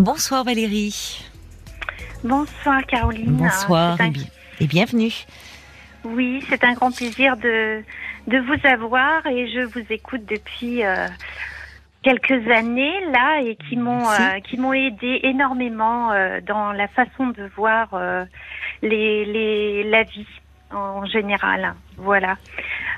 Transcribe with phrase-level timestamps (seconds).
[0.00, 1.24] Bonsoir Valérie.
[2.22, 3.36] Bonsoir Caroline.
[3.36, 5.12] Bonsoir un- et, bi- et bienvenue.
[6.04, 7.82] Oui, c'est un grand plaisir de,
[8.28, 11.06] de vous avoir et je vous écoute depuis euh,
[12.02, 17.26] quelques années là et qui m'ont euh, qui m'ont aidé énormément euh, dans la façon
[17.26, 17.88] de voir
[18.82, 20.26] les, les la vie
[20.72, 21.74] en général.
[21.96, 22.36] Voilà.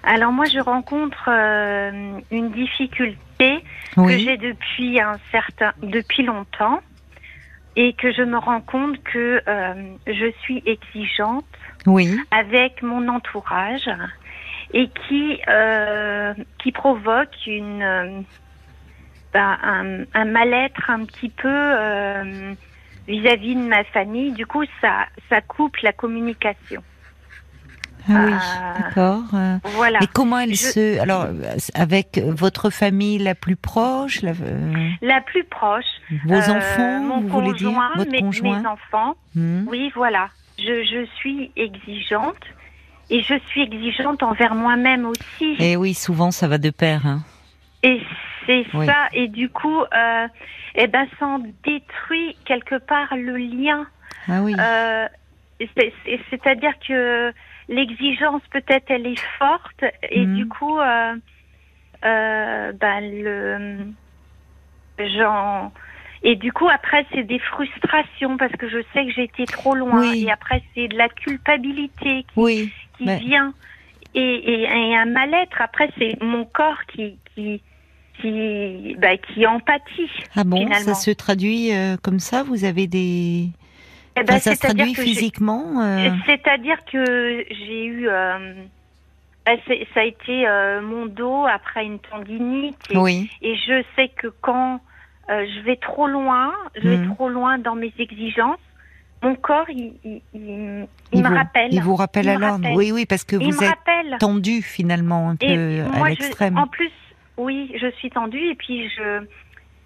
[0.02, 3.64] Alors moi je rencontre euh, une difficulté
[3.96, 6.80] que j'ai depuis un certain depuis longtemps
[7.77, 9.74] et que je me rends compte que euh,
[10.06, 11.45] je suis exigeante
[11.87, 12.19] Oui.
[12.30, 13.88] avec mon entourage
[14.73, 18.24] et qui euh, qui provoque une
[19.32, 21.73] ben, un, un mal-être un petit peu
[23.09, 24.32] vis-à-vis de ma famille.
[24.32, 26.82] Du coup, ça ça coupe la communication.
[28.09, 28.33] Ah oui.
[28.34, 28.74] Ah.
[28.80, 29.23] D'accord.
[29.34, 29.98] euh, Voilà.
[30.02, 34.88] Et comment elle Je- se alors euh, avec votre famille la plus proche, la- euh,
[35.02, 35.84] La plus proche.
[36.27, 39.15] vos euh, enfants, mon vous voulez dire votre mes, conjoint mes enfants.
[39.34, 39.65] Hmm.
[39.69, 40.29] Oui, voilà.
[40.59, 42.37] Je, je suis exigeante
[43.10, 45.57] et je suis exigeante envers moi-même aussi.
[45.59, 47.04] Et oui, souvent ça va de pair.
[47.07, 47.21] hein.
[47.82, 48.01] Et
[48.46, 48.87] c'est Oui.
[48.87, 49.09] ça.
[49.13, 50.29] Et du coup, euh,
[50.76, 53.87] eh ben, ça en détruit quelque part le lien.
[54.29, 54.54] Ah oui.
[54.59, 55.07] Euh,
[55.76, 57.32] c'est- c'est- C'est-à-dire que
[57.68, 59.85] l'exigence, peut-être, elle est forte.
[60.10, 60.37] Et Mhm.
[60.37, 61.15] du coup, euh,
[62.04, 63.93] euh, ben, le,
[66.25, 69.75] Et du coup, après, c'est des frustrations parce que je sais que j'ai été trop
[69.75, 70.00] loin.
[70.12, 70.25] Oui.
[70.27, 72.72] Et après, c'est de la culpabilité qui oui.
[72.97, 73.53] qui Mais- vient
[74.15, 75.60] et, et, et un mal-être.
[75.60, 77.60] Après, c'est mon corps qui qui
[78.21, 80.10] qui, bah, qui empathie.
[80.37, 80.78] Ah bon, finalement.
[80.78, 82.44] ça se traduit euh, comme ça?
[82.44, 83.49] Vous avez des
[84.16, 88.53] Eh ben, ça se c'est-à-dire traduit physiquement euh, C'est-à-dire que j'ai eu, euh,
[89.47, 93.31] bah, c'est- ça a été euh, mon dos après une tendinite et, Oui.
[93.41, 94.81] et je sais que quand
[95.28, 97.15] je vais trop loin, je vais Mhm.
[97.15, 98.59] trop loin dans mes exigences,
[99.22, 101.72] mon corps il, il, il- il Il me vous, rappelle.
[101.72, 102.69] Il vous rappelle à l'ordre.
[102.75, 104.16] Oui, oui, parce que vous êtes rappelle.
[104.19, 106.59] tendu finalement un peu Et à l'extrême.
[106.59, 106.91] en plus,
[107.38, 109.25] oui, je suis tendue et puis je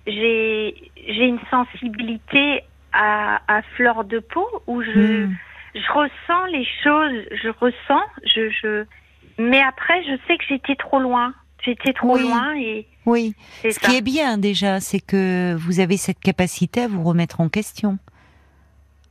[0.09, 2.62] j'ai une sensibilité
[2.97, 5.34] à, à fleur de peau où je Hmm.
[5.75, 8.84] je ressens les choses, je ressens, je je
[9.39, 12.23] mais après je sais que j'étais trop loin, j'étais trop Oui.
[12.23, 13.35] loin et Oui.
[13.62, 13.81] Ce ça.
[13.89, 17.99] qui est bien déjà, c'est que vous avez cette capacité à vous remettre en question.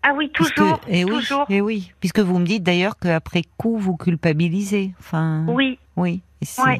[0.07, 1.45] Ah oui, Puisque- toujours, et oui, toujours.
[1.49, 4.93] Et oui, puisque vous me dites d'ailleurs qu'après coup vous culpabilisez.
[4.99, 5.45] Enfin.
[5.47, 5.79] Oui.
[5.95, 6.21] Oui.
[6.41, 6.79] Et, c'est- Ouais.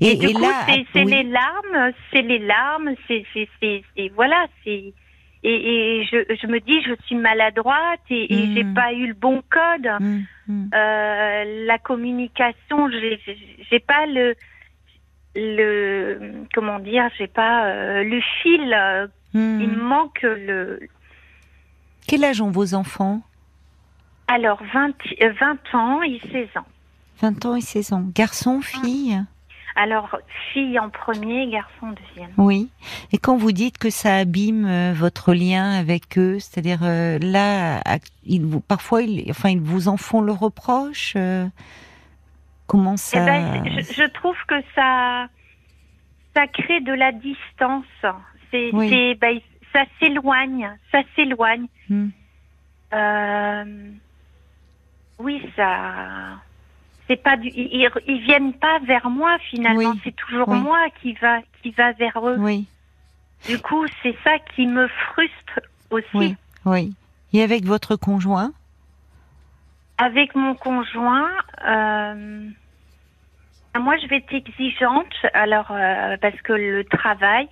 [0.00, 1.10] et, Et, coup, là, c'est oui.
[1.10, 4.92] les larmes, c'est les larmes, c'est c'est c'est c'est- voilà, c'est
[5.44, 8.54] et, et je, je me dis je suis maladroite et, et Mm.
[8.54, 9.86] j'ai pas eu le bon code.
[10.00, 10.70] Hum, hum.
[10.74, 14.34] Euh, la communication, j'ai pas le
[15.36, 18.72] le comment dire, j'ai pas euh, le fil.
[18.74, 19.60] euh, Hum.
[19.60, 20.80] Il me manque le.
[22.06, 23.20] Quel âge ont vos enfants?
[24.26, 26.64] Alors 20 euh, 20 ans et 16 ans.
[27.20, 28.04] 20 ans et 16 ans.
[28.14, 29.20] Garçon, fille?
[29.80, 30.18] Alors
[30.52, 32.32] fille en premier, garçon deuxième.
[32.36, 32.68] Oui.
[33.12, 37.80] Et quand vous dites que ça abîme euh, votre lien avec eux, c'est-à-dire euh, là,
[38.24, 41.12] ils vous, parfois, ils, enfin, ils vous en font le reproche.
[41.16, 41.46] euh,
[42.66, 45.28] comment Eh ça ben, je, je trouve que ça,
[46.34, 47.84] ça crée de la distance.
[48.50, 48.88] C'est, Oui.
[48.88, 49.38] c'est- ben,
[49.72, 51.66] ça s'éloigne, ça s'éloigne.
[51.88, 52.08] Hmm.
[52.94, 53.90] Euh,
[55.20, 56.40] oui, ça,
[57.08, 59.92] c'est pas du, ils, ils- viennent pas vers moi finalement.
[59.94, 60.00] Oui.
[60.04, 60.60] C'est toujours Oui.
[60.60, 62.36] moi qui va, qui va vers eux.
[62.38, 62.66] Oui,
[63.46, 65.60] Du coup, c'est ça qui me frustre
[65.90, 66.06] aussi.
[66.14, 66.36] oui,
[66.66, 66.92] oui.
[67.32, 68.52] Et avec votre conjoint?
[69.98, 71.28] Avec mon conjoint,
[71.66, 72.48] euh,
[73.78, 77.48] moi je vais être exigeante, alors euh, parce que le travail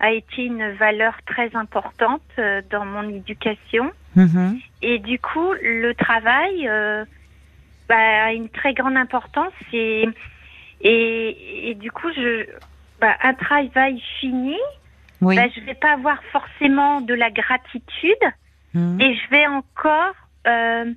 [0.00, 4.60] a été une valeur très importante euh, dans mon éducation Mhm.
[4.82, 7.04] et du coup le travail euh,
[7.88, 10.08] bah, une très grande importance et
[10.80, 12.46] et, et du coup je
[13.00, 14.56] bah, un travail fini,
[15.20, 15.36] Oui.
[15.36, 18.24] bah, je vais pas avoir forcément de la gratitude
[18.74, 19.00] Mhm.
[19.00, 20.14] et je vais encore
[20.48, 20.92] euh,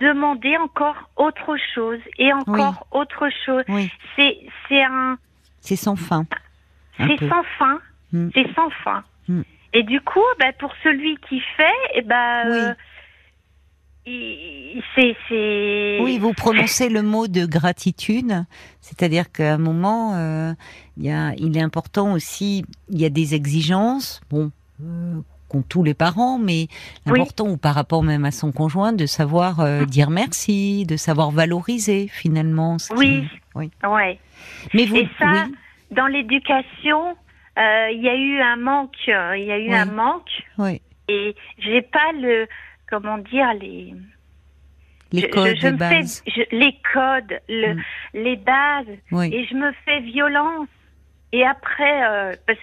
[0.00, 3.64] demander encore autre chose et encore autre chose.
[3.68, 3.90] Oui.
[4.16, 4.38] C'est
[4.68, 5.18] c'est un
[5.60, 6.24] C'est sans fin.
[6.98, 7.80] Un c'est sans fin,
[8.34, 9.04] c'est sans fin.
[9.74, 12.58] Et du coup, bah, pour celui qui fait, eh ben, Oui.
[12.58, 12.74] euh,
[14.06, 18.44] c'est c'est Oui, vous prononcez le mot de gratitude,
[18.80, 20.52] c'est-à-dire qu'à un moment, euh,
[20.96, 25.14] il y a, il est important aussi, il y a des exigences, bon, euh,
[25.48, 26.66] qu'ont tous les parents, mais
[27.06, 27.18] Oui.
[27.18, 31.30] l'important, ou par rapport même à son conjoint, de savoir euh, dire merci, de savoir
[31.30, 32.78] valoriser finalement.
[32.78, 33.24] ce qui- Oui.
[33.54, 33.70] oui.
[33.88, 34.18] ouais.
[34.74, 35.54] Mais vous, Et ça, oui,
[35.90, 37.16] dans l'éducation,
[37.56, 39.74] il y a eu un manque, il y a eu Oui.
[39.74, 40.80] un manque, Oui.
[41.08, 42.46] et j'ai pas le,
[42.88, 43.94] comment dire, les,
[45.30, 46.22] codes, je, je les me bases.
[46.24, 47.82] fais, je- les codes, le, Mm.
[48.14, 49.30] les bases, Oui.
[49.34, 50.68] et je me fais violence.
[51.32, 52.58] Et après, euh, parce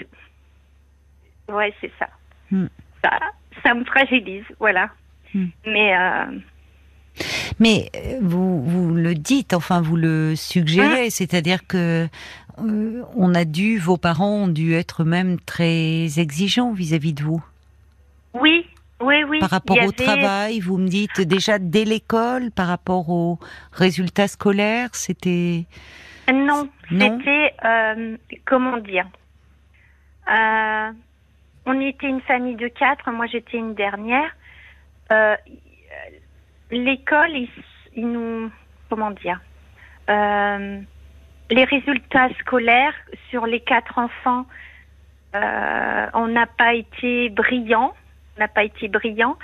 [1.50, 2.08] ouais, c'est ça.
[2.52, 2.66] Mm.
[3.04, 3.20] ça.
[3.64, 4.90] Ça me fragilise, voilà.
[5.34, 5.46] Mm.
[5.68, 6.26] Mais euh,
[7.60, 12.08] Mais euh, vous, vous le dites, enfin vous le Hein suggérez, c'est-à-dire que
[12.60, 17.44] euh, on a dû, vos parents ont dû être même très exigeants vis-à-vis de vous.
[18.34, 18.66] oui,
[19.04, 19.40] oui, oui.
[19.40, 23.40] Par rapport au avait- travail, vous me dites déjà dès l'école, par rapport aux
[23.72, 25.66] résultats scolaires, c'était
[26.32, 29.08] Non, c'était euh, comment dire
[30.32, 30.92] Euh,
[31.66, 33.10] On était une famille de quatre.
[33.12, 34.32] Moi, j'étais une dernière.
[35.12, 35.36] Euh,
[36.72, 37.30] L'école,
[37.96, 38.50] ils, nous
[38.90, 39.40] comment dire
[40.08, 42.96] Les résultats scolaires
[43.30, 44.46] sur les quatre enfants,
[45.34, 47.94] on n'a pas été brillant.
[48.38, 49.38] N'a pas été brillant.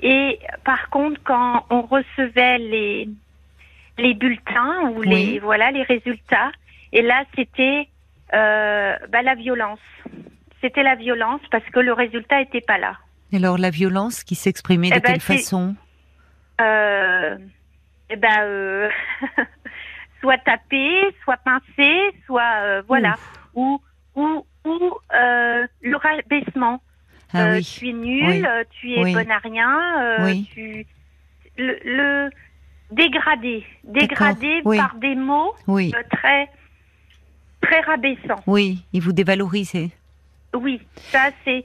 [0.00, 3.08] Et par contre, quand on recevait les
[3.98, 5.08] les bulletins ou Oui.
[5.08, 6.52] les voilà les résultats.
[6.92, 7.88] Et là, c'était
[8.32, 9.80] euh, bah, la violence.
[10.60, 12.96] C'était la violence parce que le résultat était pas là.
[13.32, 15.74] alors la violence qui s'exprimait de Eh ben, quelle façon?
[16.60, 17.36] Euh,
[18.10, 18.88] eh ben, euh,
[20.20, 21.92] soit tapé, soit pincé,
[22.26, 23.16] soit euh, voilà,
[23.54, 23.80] ou
[24.14, 26.80] ou ou euh, le rabaissement.
[27.32, 28.42] Ah Euh, oui, Tu es nul, Oui.
[28.46, 29.12] euh, tu es Oui.
[29.14, 30.86] bon à rien, euh, tu
[31.58, 32.30] le, le
[32.90, 35.54] dégradé, dégradé par des mots
[36.10, 36.48] très
[37.60, 38.42] très rabaissants.
[38.46, 39.90] oui, il vous dévalorisait.
[40.54, 41.64] Oui, ça c'est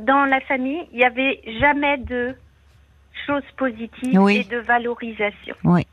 [0.00, 2.34] dans la famille, il n'y avait jamais de
[3.26, 5.54] choses positives et de valorisation.
[5.64, 5.86] Oui.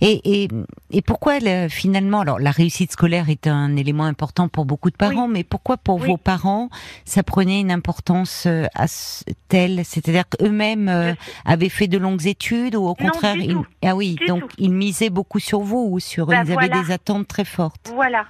[0.00, 0.48] Et, et,
[0.90, 4.96] et pourquoi le- finalement, alors la réussite scolaire est un élément important pour beaucoup de
[4.96, 6.06] parents, mais pourquoi pour Oui.
[6.06, 6.68] vos parents
[7.04, 11.12] ça prenait une importance euh, à ce- telle, c'est-à-dire qu'eux-mêmes euh,
[11.44, 14.48] avaient fait de longues études ou au contraire ils, ah oui Du donc tout.
[14.58, 16.68] ils misaient beaucoup sur vous ou sur Bah, ils avaient voilà.
[16.82, 17.90] des attentes très fortes?
[17.94, 18.26] Voilà,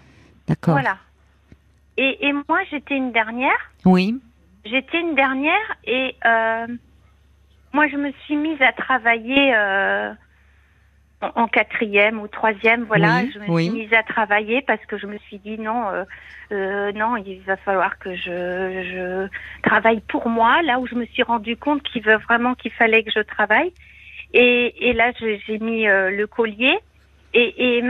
[0.49, 0.75] D'accord.
[0.75, 0.97] voilà.
[1.97, 4.19] Et, et moi j'étais une dernière, Oui.
[4.65, 6.67] j'étais une dernière et euh,
[7.73, 9.55] moi je me suis mise à travailler
[11.23, 13.63] en, quatrième ou troisième, voilà, Oui, je me oui.
[13.65, 16.05] suis mise à travailler parce que je me suis dit non, euh,
[16.53, 19.29] euh, non, il va falloir que je, je
[19.63, 23.03] travaille pour moi, là où je me suis rendu compte qu'il veut vraiment qu'il fallait
[23.03, 23.73] que je travaille.
[24.35, 26.79] Et, et là, j'ai mis euh, le collier
[27.33, 27.85] et, et,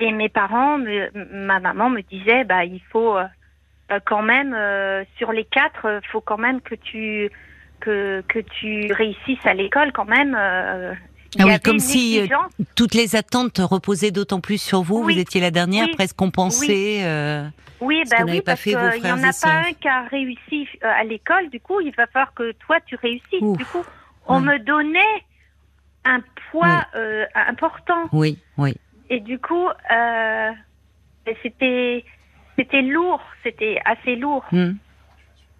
[0.00, 3.26] et mes parents, me- ma maman me disait, bah il faut euh,
[4.04, 7.30] quand même euh, sur les quatre, faut quand même que tu
[7.80, 10.34] que que tu réussisses à l'école quand même.
[11.34, 12.52] Il Ah oui, comme si, euh, exigence.
[12.74, 15.02] Toutes les attentes reposaient d'autant plus sur vous.
[15.02, 15.14] Oui.
[15.14, 15.94] Vous étiez la dernière, Oui.
[15.94, 17.00] presque compensée.
[17.04, 17.46] euh,
[17.80, 20.88] Oui, bah oui, parce fait qu'il n'y en a pas un qui a réussi euh,
[20.88, 21.50] à l'école.
[21.50, 23.40] Du coup, il va falloir que toi tu réussisses.
[23.42, 23.58] Ouf.
[23.58, 23.84] Du coup,
[24.26, 25.24] on me donnait
[26.04, 26.20] un
[26.50, 28.08] poids euh, important.
[28.12, 28.74] Oui, oui.
[29.10, 30.50] Et du coup, euh,
[31.42, 32.04] c'était
[32.56, 34.44] c'était lourd, c'était assez lourd.
[34.52, 34.72] Hmm.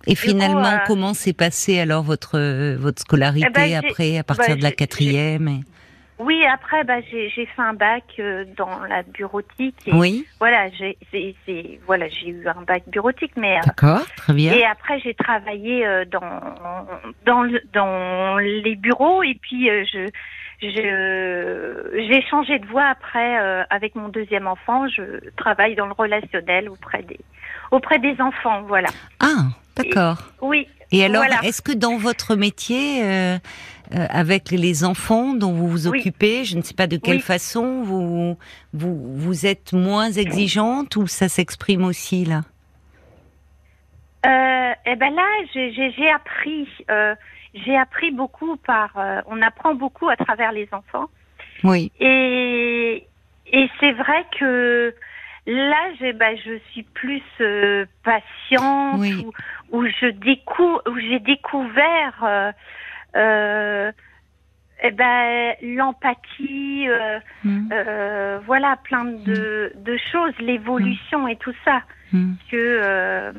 [0.06, 2.38] Et finalement, euh, comment s'est passée alors votre
[2.76, 5.60] votre scolarité Eh ben, après, à partir bah, de la quatrième et-
[6.18, 9.76] Oui, après, bah, j'ai fait un bac euh, dans la bureautique.
[9.86, 10.96] Et Oui, Voilà, j'ai
[11.86, 14.52] voilà, eu un bac bureautique, mais euh, d'accord, très bien.
[14.54, 16.22] Et après, j'ai travaillé euh, dans
[17.26, 20.08] dans le- dans les bureaux et puis euh, je
[20.62, 23.36] j'ai changé de voie après
[23.70, 24.88] avec mon deuxième enfant.
[24.88, 25.02] Je
[25.36, 27.20] travaille dans le relationnel auprès des
[27.70, 28.62] auprès des enfants.
[28.62, 28.88] Voilà.
[29.20, 30.18] Ah, d'accord.
[30.40, 30.66] Oui.
[30.92, 31.40] Et alors, voilà.
[31.42, 33.38] est-ce que dans votre métier, euh,
[33.94, 35.98] euh, avec les enfants dont vous vous Oui.
[35.98, 37.22] occupez, je ne sais pas de quelle Oui.
[37.22, 38.38] façon, vous,
[38.72, 42.42] vous vous êtes moins exigeante ou ça s'exprime aussi là?
[44.26, 46.68] Euh, et ben là, j'ai appris
[47.54, 48.90] j'ai appris beaucoup par
[49.26, 51.08] on apprend beaucoup à travers les enfants.
[51.64, 53.06] Oui, Et,
[53.52, 54.94] et c'est vrai que
[55.46, 59.24] là, j'ai, bah, je suis plus euh, patiente, Oui.
[59.24, 59.32] où,
[59.78, 62.52] où je découvre, où j'ai découvert, euh,
[63.16, 63.92] euh,
[64.82, 71.82] eh ben, l'empathie, euh, voilà, plein de, de choses, l'évolution et tout ça,
[72.50, 73.32] que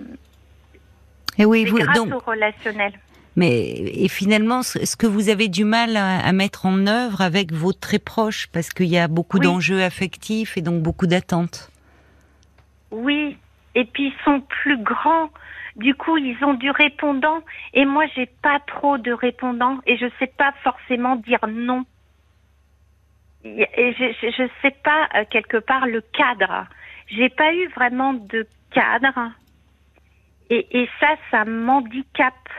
[1.37, 2.93] Et oui, vous, grâce donc, au relationnel.
[3.35, 7.21] Mais et finalement, ce ce que vous avez du mal à, à mettre en œuvre
[7.21, 9.45] avec vos très proches, parce qu'il y a beaucoup Oui.
[9.45, 11.69] d'enjeux affectifs et donc beaucoup d'attentes.
[12.91, 13.37] Oui,
[13.75, 15.29] et puis ils sont plus grands.
[15.75, 17.41] Du coup, ils ont du répondant.
[17.73, 19.77] Et moi, j'ai pas trop de répondants.
[19.85, 21.85] Et je sais pas forcément dire non.
[23.43, 26.65] Et je, je sais pas, euh, quelque part, le cadre.
[27.07, 29.31] J'ai pas eu vraiment de cadre.
[30.49, 32.49] et, et ça, ça m'handicape.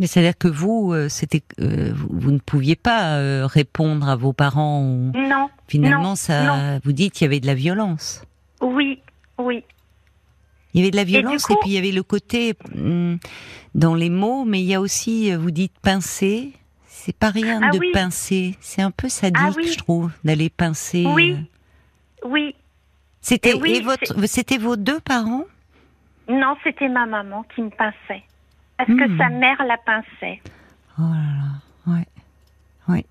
[0.00, 4.32] Mais c'est-à-dire que vous, euh, c'était, euh, vous, ne pouviez pas euh, répondre à vos
[4.32, 4.80] parents.
[4.82, 5.12] Ou...
[5.14, 5.50] Non.
[5.68, 6.80] Finalement, non, ça, non.
[6.82, 8.24] vous dites qu'il y avait de la violence.
[8.62, 9.02] Oui,
[9.40, 9.64] oui.
[10.72, 13.18] Il y avait de la violence et, coup- puis il y avait le côté hum,
[13.74, 16.52] dans les mots, mais il y a aussi, euh, vous dites pincer.
[16.86, 17.90] C'est pas rien Ah de oui.
[17.92, 18.56] pincer.
[18.60, 19.66] C'est un peu sadique, Ah oui.
[19.72, 21.06] je trouve, d'aller pincer.
[21.08, 21.32] Oui.
[21.32, 22.28] euh.
[22.28, 22.54] Oui.
[23.20, 25.44] C'était Et oui, et votre, c'était vos deux parents?
[26.28, 28.22] Non, c'était ma maman qui me pinçait.
[28.76, 28.98] Parce Hmm.
[28.98, 30.40] que sa mère la pinçait?
[30.98, 31.16] Oh là
[31.86, 32.06] là, ouais,
[32.88, 33.04] ouais,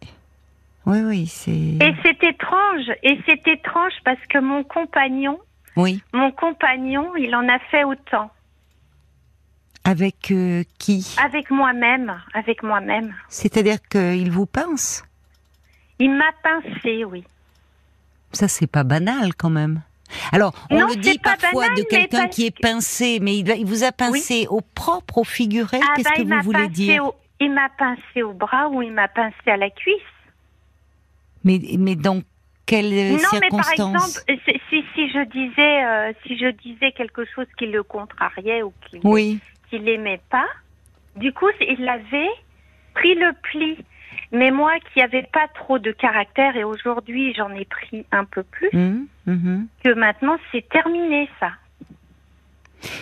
[0.86, 1.52] oui, oui, c'est.
[1.52, 2.90] Et c'est étrange.
[3.04, 5.40] Et c'est étrange parce que mon compagnon,
[5.80, 8.30] Oui, mon compagnon, il en a fait autant.
[9.86, 11.16] avec euh, qui?
[11.24, 12.20] Avec moi-même.
[12.34, 13.16] Avec moi-même.
[13.30, 15.04] C'est-à-dire qu'il vous pince?
[16.00, 17.24] Il m'a pincé, oui.
[18.32, 19.82] Ça, c'est pas banal quand même.
[20.32, 23.38] Alors, on Non, le dit pas parfois banal, de quelqu'un parce qui est pincé, mais
[23.38, 25.80] il, vous a pincé au propre, au figuré.
[25.82, 27.06] Ah Qu'est-ce bah, que vous voulez dire?
[27.06, 29.96] au, il m'a pincé au bras ou il m'a pincé à la cuisse.
[31.44, 32.22] mais, mais dans
[32.66, 34.59] quelles non, mais par circonstances exemple,
[35.00, 39.40] si, je disais, euh, si je disais quelque chose qui le contrariait ou qui Oui,
[39.70, 40.48] qu'il aimait pas,
[41.16, 42.30] du coup, il avait
[42.94, 43.78] pris le pli.
[44.32, 48.44] Mais moi, qui n'avais pas trop de caractère, et aujourd'hui j'en ai pris un peu
[48.44, 49.68] plus, hum, mhm.
[49.84, 51.52] que maintenant c'est terminé ça.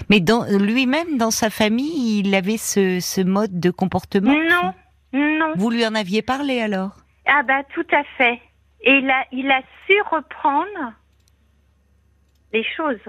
[0.10, 0.22] mais
[0.60, 4.32] lui-même, dans sa famille, il avait ce, ce mode de comportement.
[4.32, 4.74] Non,
[5.13, 5.54] non.
[5.56, 6.96] Vous lui en aviez parlé alors?
[7.25, 8.39] Ah bah tout à fait.
[8.82, 10.94] Et il a, il a su reprendre
[12.54, 13.00] les choses.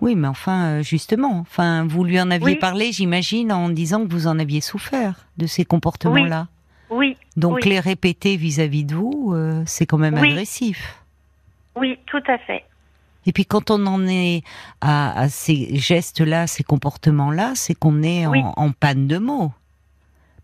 [0.00, 2.56] Oui, mais enfin, euh, justement, enfin, vous lui en aviez Oui.
[2.56, 6.48] parlé, j'imagine, en disant que vous en aviez souffert de ces comportements-là.
[6.90, 7.70] Oui, Donc oui.
[7.70, 11.02] les répéter vis-à-vis de vous, euh, c'est quand même agressif.
[11.76, 12.64] oui, tout à fait.
[13.28, 14.42] Et puis quand on en est
[14.80, 19.50] à, à ces gestes-là, ces comportements-là, c'est qu'on est en panne de mots.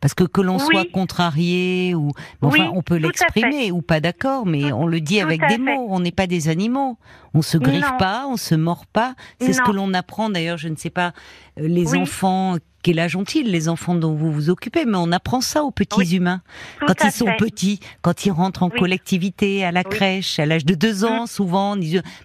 [0.03, 0.65] Parce que que l'on Oui.
[0.71, 2.11] soit contrarié ou
[2.43, 5.41] mais enfin Oui, on peut l'exprimer ou pas d'accord, mais Tout- on le dit avec
[5.41, 5.59] des fait.
[5.59, 5.87] mots.
[5.89, 6.99] On n'est pas des animaux.
[7.35, 7.97] On se griffe Non.
[7.99, 9.15] pas, on se mord pas.
[9.41, 10.59] C'est ce que l'on apprend d'ailleurs.
[10.59, 11.13] Je ne sais pas
[11.59, 11.99] euh, les Oui.
[12.01, 12.57] enfants.
[12.83, 14.85] Quel âge ont-ils les enfants dont vous vous occupez?
[14.85, 16.41] Mais on apprend ça aux petits Oui, humains
[16.81, 18.79] Tout quand ils sont petits, quand ils rentrent en Oui.
[18.79, 19.91] collectivité, à la Oui.
[19.97, 21.77] crèche, à l'âge de deux ans, souvent,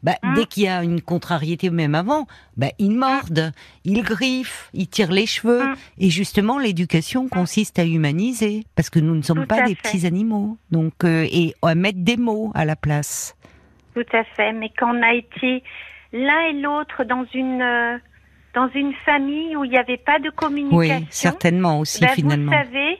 [0.03, 0.33] bah, Mm.
[0.33, 2.25] dès qu'il y a une contrariété, même avant,
[2.57, 3.51] bah, ils mordent,
[3.85, 5.63] ils griffent, ils tirent les cheveux.
[5.99, 9.81] Et justement, l'éducation consiste à humaniser, parce que nous ne sommes Tout pas des fait.
[9.83, 10.57] petits animaux.
[10.71, 13.35] Donc, euh, et à mettre des mots à la place.
[13.93, 14.53] Tout à fait.
[14.53, 15.63] Mais quand on a été
[16.13, 17.97] l'un et l'autre dans une euh,
[18.57, 22.51] dans une famille où il n'y avait pas de communication, Oui, certainement aussi, ben, finalement.
[22.51, 22.99] vous savez,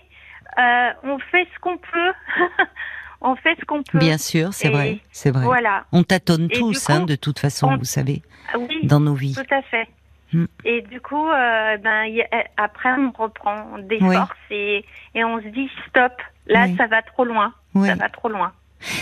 [0.59, 2.13] euh, on fait ce qu'on peut.
[3.21, 3.97] on fait ce qu'on peut.
[3.97, 5.43] Bien sûr, c'est vrai, c'est vrai.
[5.45, 5.85] Voilà.
[5.91, 8.21] On tâtonne Et tous, hein, de toute façon, on- vous savez,
[8.55, 9.33] Oui, dans nos vies.
[9.33, 9.87] tout à fait.
[10.31, 10.45] Mm.
[10.65, 14.15] Et du coup, euh, ben a- après on reprend des Oui.
[14.15, 14.85] forces et,
[15.15, 16.13] et on se dit stop.
[16.47, 16.75] Là, Oui.
[16.77, 17.53] ça va trop loin.
[17.83, 18.51] Ça va trop loin.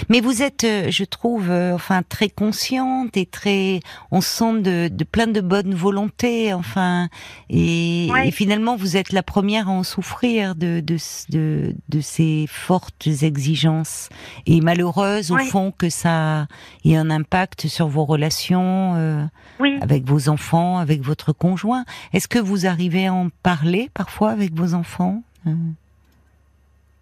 [0.09, 4.87] Mais vous êtes, euh, je trouve, euh, enfin très consciente et très, on sent de,
[4.87, 7.09] de plein de bonne volonté, enfin,
[7.49, 8.27] et, Ouais.
[8.29, 10.97] et finalement vous êtes la première à en souffrir de de
[11.29, 14.09] de, de ces fortes exigences
[14.45, 15.45] et malheureuse au Ouais.
[15.45, 16.47] fond que ça
[16.85, 19.23] ait un impact sur vos relations euh,
[19.59, 19.77] Oui.
[19.81, 21.83] avec vos enfants, avec votre conjoint.
[22.13, 25.53] Est-ce que vous arrivez à en parler parfois avec vos enfants, euh,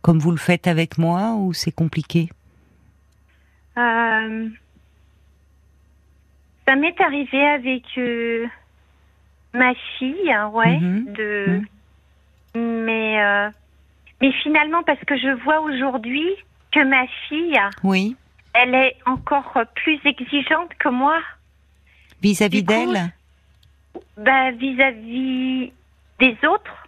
[0.02, 2.30] comme vous le faites avec moi, ou c'est compliqué?
[3.78, 4.50] Euh,
[6.68, 8.48] ça m'est arrivé avec euh,
[9.54, 11.14] ma fille, hein, ouais, Mhm.
[11.14, 11.62] de,
[12.56, 13.50] mais euh,
[14.22, 16.28] mais finalement parce que je vois aujourd'hui
[16.72, 18.16] que ma fille, Oui.
[18.54, 21.20] elle est encore plus exigeante que moi,
[22.22, 23.12] Vis-à-vis d'elle
[24.18, 25.74] bah, vis-à-vis
[26.20, 26.88] des autres,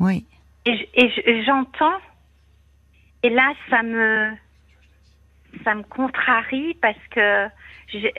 [0.00, 0.24] Oui.
[0.66, 1.98] et j'entends,
[3.22, 4.32] et là ça me
[5.64, 7.46] ça me contrarie parce que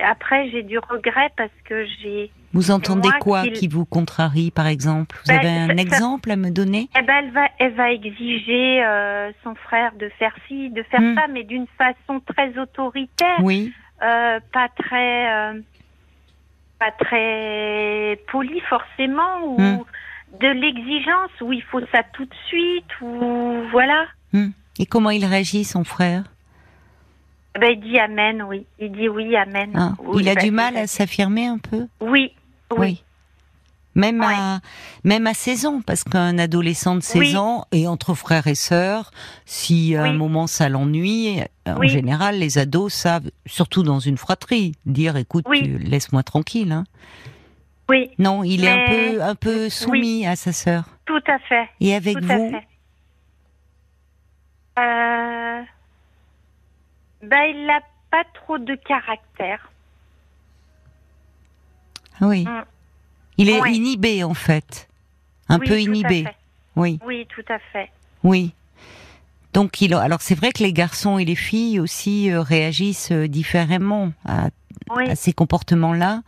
[0.03, 4.65] après j'ai du regret parce que j'ai Vous entendez quoi qui- qui vous contrarie, par
[4.65, 5.15] exemple?
[5.25, 6.89] Vous Ben, avez un exemple à me donner?
[6.97, 11.01] Eh ben, elle va, elle va exiger euh, son frère de faire ci, de faire
[11.01, 11.15] Hmm.
[11.15, 13.71] ça, mais d'une façon très autoritaire, Oui.
[14.01, 15.61] euh, pas très, euh,
[16.79, 19.83] pas très polie forcément, ou Hmm.
[20.41, 24.05] de l'exigence où il faut ça tout de suite, ou voilà.
[24.33, 24.49] Hmm.
[24.79, 26.23] Et comment il réagit, son frère?
[27.59, 28.65] Ben, il dit amen, oui.
[28.79, 29.95] Il dit oui, amen.
[30.03, 31.87] Oui, Il a ben, du mal à s'affirmer un peu?
[32.01, 32.33] Oui,
[32.77, 33.03] oui.
[33.95, 34.27] Même, Ouais.
[34.33, 34.59] à,
[35.03, 37.35] même à 16 ans, parce qu'un adolescent de 16 Oui.
[37.37, 39.11] ans, et entre frères et sœurs,
[39.45, 44.17] si à un moment ça l'ennuie, euh, en général, les ados savent, surtout dans une
[44.17, 46.71] fratrie, dire écoute, laisse-moi tranquille.
[46.71, 46.85] Hein.
[47.89, 48.11] Oui.
[48.19, 50.83] Non, il est un peu, un peu soumis à sa sœur.
[51.05, 51.67] Tout à fait.
[51.81, 52.31] Et avec tout vous?
[52.55, 52.67] à fait.
[54.79, 55.61] Euh...
[57.21, 59.71] Ben, il n'a pas trop de caractère.
[62.21, 62.45] Ah Oui.
[62.45, 62.63] Mm.
[63.37, 63.73] Il est Ouais.
[63.73, 64.89] inhibé en fait.
[65.47, 66.23] Un Oui, peu tout à inhibé.
[66.23, 66.35] fait.
[66.75, 67.89] Oui, Oui, tout à fait.
[68.23, 68.53] oui.
[69.53, 73.27] Donc il alors c'est vrai que les garçons et les filles aussi euh, réagissent euh,
[73.27, 74.49] différemment à,
[74.91, 75.09] Oui.
[75.09, 76.21] à ces comportements-là.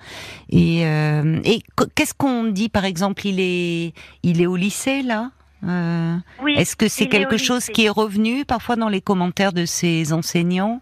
[0.49, 3.93] Et, euh, et qu- qu'est-ce qu'on dit par exemple Il est
[4.23, 5.29] il est au lycée là?
[5.63, 6.55] Euh, oui.
[6.57, 10.81] Est-ce que c'est quelque chose qui est revenu parfois dans les commentaires de ses enseignants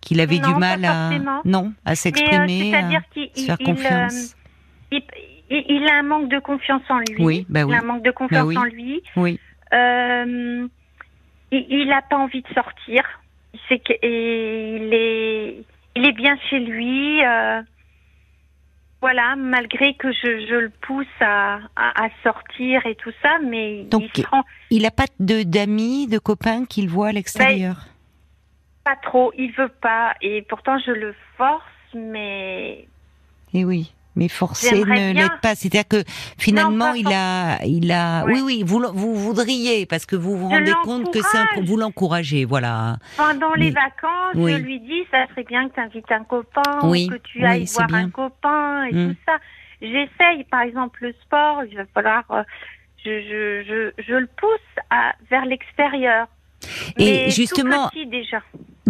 [0.00, 1.10] qu'il avait Non, du mal à
[1.44, 4.36] non à euh, s'exprimer, c'est-à-dire à faire il, confiance?
[4.92, 5.00] euh,
[5.50, 7.16] il, a un manque de confiance en lui.
[7.18, 8.56] Oui, bah Il a un manque de confiance oui.
[8.56, 9.02] en lui.
[9.16, 9.40] oui.
[9.72, 10.66] Euh,
[11.52, 13.02] il n'a pas envie de sortir.
[13.70, 15.64] Est,
[15.96, 17.20] il est bien chez lui.
[19.06, 23.84] Voilà, malgré que je, je le pousse à, à, à sortir et tout ça, mais
[23.84, 27.76] Donc, il se rend Il n'a pas de d'amis, de copains qu'il voit à l'extérieur?
[28.82, 29.32] pas trop.
[29.38, 30.14] Il veut pas.
[30.22, 31.62] Et pourtant, je le force,
[31.94, 32.88] mais
[33.54, 35.54] Et Eh oui, mais forcé ne l'aide pas.
[35.54, 36.02] C'est-à-dire que
[36.38, 38.24] finalement, Non, il a, il a.
[38.24, 38.32] Ouais.
[38.34, 41.76] Oui, oui, vous, vous voudriez parce que vous vous rendez compte que c'est un, vous
[41.76, 42.96] l'encouragez, voilà.
[43.16, 44.52] pendant les vacances, oui.
[44.52, 47.44] je lui dis, ça serait bien que tu invites un copain Oui, ou que tu
[47.44, 47.98] ailles voir bien.
[47.98, 49.10] un copain et Mm.
[49.14, 49.36] tout ça.
[49.82, 52.42] J'essaye, par exemple, le sport, il va falloir, euh,
[53.04, 56.26] je, je, je, je le pousse à, vers l'extérieur.
[56.98, 58.40] Et Mais justement- tout petit déjà.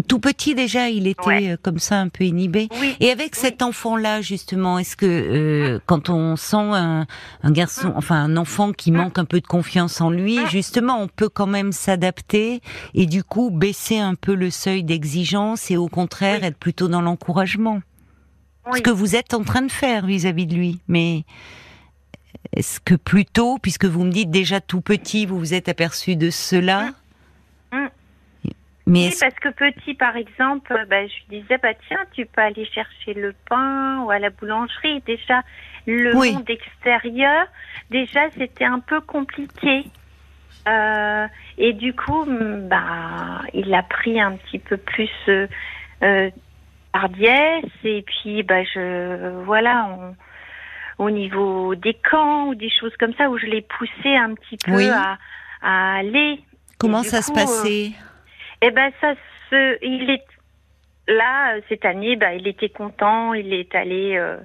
[0.08, 1.50] Tout petit déjà, il était Ouais.
[1.52, 2.68] euh, comme ça, un peu inhibé.
[2.80, 2.94] Oui.
[3.00, 3.40] Et avec Oui.
[3.40, 7.06] cet enfant-là, justement, est-ce que euh, quand on sent un,
[7.42, 8.96] un garçon, enfin un enfant qui Mm.
[8.96, 10.48] manque un peu de confiance en lui, Mm.
[10.48, 12.60] justement, on peut quand même s'adapter
[12.92, 16.48] et du coup baisser un peu le seuil d'exigence et au contraire Oui.
[16.48, 17.80] être plutôt dans l'encouragement.
[18.74, 20.80] Ce que vous êtes en train de faire vis-à-vis de lui.
[20.88, 21.24] Mais
[22.52, 26.28] est-ce que plutôt, puisque vous me dites déjà tout petit, vous vous êtes aperçu de
[26.30, 26.90] cela.
[28.88, 32.24] Mais Oui, parce que petit, par exemple, euh, bah, je lui disais, bah, tiens, tu
[32.24, 35.00] peux aller chercher le pain ou à la boulangerie.
[35.06, 35.42] Déjà,
[35.86, 36.32] le Oui.
[36.32, 37.46] monde extérieur,
[37.90, 39.84] déjà, c'était un peu compliqué.
[40.68, 41.26] Euh,
[41.58, 45.46] et du coup, mm, bah, il a pris un petit peu plus euh,
[46.02, 46.30] euh.
[47.84, 53.28] Et puis, bah, je, voilà, on- au niveau des camps ou des choses comme ça,
[53.28, 54.88] où je l'ai poussé un petit peu Oui.
[54.88, 55.18] à,
[55.60, 56.40] à aller.
[56.78, 57.90] comment ça se coup, passait?
[58.66, 59.14] Eh ben ça
[59.50, 60.24] se, il est
[61.08, 64.36] là euh, cette année, bah, il était content, il est allé euh,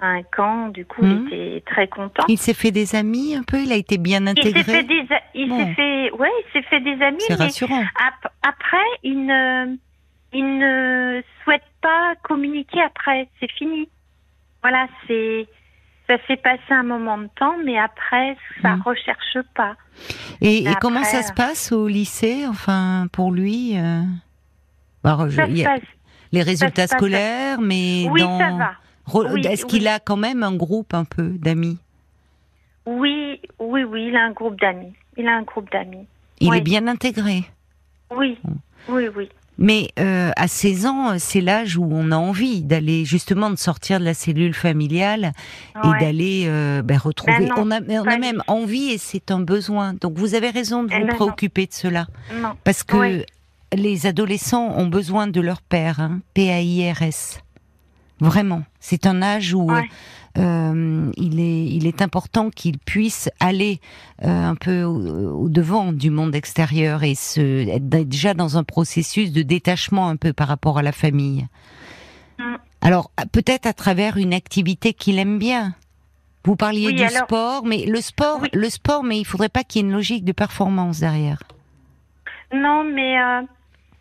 [0.00, 2.24] à un camp, du coup il était très content.
[2.28, 4.82] Il s'est fait des amis un peu, il a été bien Il s'est fait intégré.
[4.84, 5.58] des, il Bon.
[5.58, 7.82] s'est fait, ouais, il s'est fait des amis, C'est rassurant.
[7.82, 9.76] ap- après il ne,
[10.32, 13.88] il ne souhaite pas communiquer après, c'est fini.
[14.62, 15.46] Voilà, c'est,
[16.10, 18.82] ça s'est passé un moment de temps, mais après ça Mhm.
[18.82, 19.76] recherche pas.
[20.40, 24.02] Et, et Après, comment ça se passe au lycée, enfin pour lui euh,
[25.04, 25.80] je- Ça il y se a passe.
[26.32, 26.90] Les résultats passe.
[26.92, 28.38] scolaires, mais Oui, dans...
[28.38, 28.72] ça va.
[29.08, 31.78] Re- Oui, Est-ce qu'il a quand même un groupe un peu d'amis?
[32.86, 34.92] Oui, oui, oui, il a un groupe d'amis.
[35.16, 36.06] Il a un groupe d'amis.
[36.40, 37.44] Il est bien intégré?
[38.10, 38.38] Oui,
[38.88, 39.28] oui, oui.
[39.62, 44.00] Mais euh, à 16 ans, c'est l'âge où on a envie d'aller justement de sortir
[44.00, 45.32] de la cellule familiale
[45.84, 47.34] et d'aller euh, ben, retrouver.
[47.40, 49.92] Ben non, on a, on a pas même envie et c'est un besoin.
[50.00, 51.14] Donc vous avez raison de Eh vous ben non.
[51.16, 52.06] préoccuper de cela
[52.40, 52.52] Non.
[52.64, 53.22] parce que
[53.74, 57.40] les adolescents ont besoin de leur père, hein, P-A-I-R-S.
[58.18, 59.88] Vraiment, c'est un âge où Ouais.
[60.38, 63.80] Euh, il est il est important qu'ils puissent aller
[64.24, 68.64] euh, un peu au, au devant du monde extérieur et se être déjà dans un
[68.64, 71.46] processus de détachement un peu par rapport à la famille.
[72.38, 72.54] Mm.
[72.80, 75.74] Alors peut-être à travers une activité qu'il aime bien.
[76.44, 78.48] Vous parliez Oui, du alors- sport, mais le sport, Oui.
[78.54, 81.42] le sport, mais il faudrait pas qu'il y ait une logique de performance derrière.
[82.54, 83.42] Non, mais euh,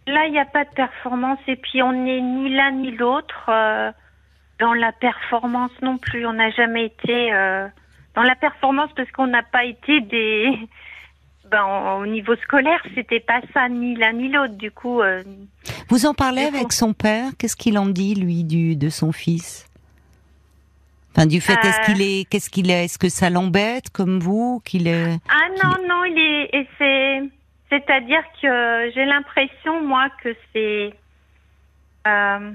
[0.08, 1.40] là, il n'y a pas de performance.
[1.48, 3.92] Et puis, on n'est ni l'un ni l'autre euh,
[4.60, 6.26] dans la performance non plus.
[6.26, 7.68] On n'a jamais été euh,
[8.16, 10.52] dans la performance parce qu'on n'a pas été des.
[11.50, 14.54] Ben, au niveau scolaire, c'était pas ça, ni l'un ni l'autre.
[14.54, 15.24] Du coup, euh,
[15.90, 17.32] Vous en parlez avec son père?
[17.40, 19.68] Qu'est-ce qu'il en dit lui du de son fils?
[21.16, 21.86] Enfin, du fait, est-ce Euh.
[21.86, 25.88] qu'il est, qu'est-ce qu'il est, est-ce que ça l'embête comme vous qu'il est Ah non,
[25.88, 27.22] non, il est, et c'est,
[27.72, 30.94] c'est-à-dire que j'ai l'impression, moi, que c'est,
[32.06, 32.52] euh,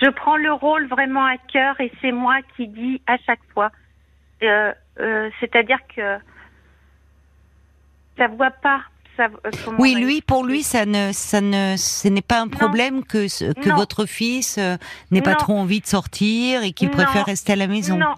[0.00, 3.70] je prends le rôle vraiment à cœur et c'est moi qui dis à chaque fois.
[4.42, 6.18] Euh, euh, c'est-à-dire que
[8.18, 8.80] ça voit pas.
[9.16, 13.02] Ça, euh, Oui, lui, pour lui, ça ne, ça ne, ce n'est pas un problème
[13.02, 13.76] que que Non.
[13.76, 14.58] votre fils
[15.10, 17.96] n'ait pas trop envie de sortir et qu'il préfère rester à la maison.
[17.96, 18.14] Non,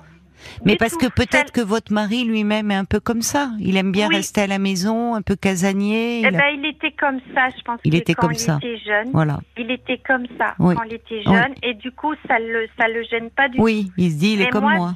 [0.65, 3.51] Mais parce que peut-être que votre mari lui-même est un peu comme ça.
[3.61, 4.17] Il aime bien Oui.
[4.17, 6.19] rester à la maison, un peu casanier.
[6.19, 7.81] Eh il a- ben, il était comme ça, je pense.
[7.85, 8.59] Il que était quand comme il ça.
[8.63, 9.41] était jeune, Voilà.
[9.57, 10.75] il était comme ça Oui.
[10.75, 13.63] quand il était jeune, et du coup, ça le, ça le gêne pas du tout.
[13.65, 14.95] Oui, il se dit, il est Mais comme moi- moi.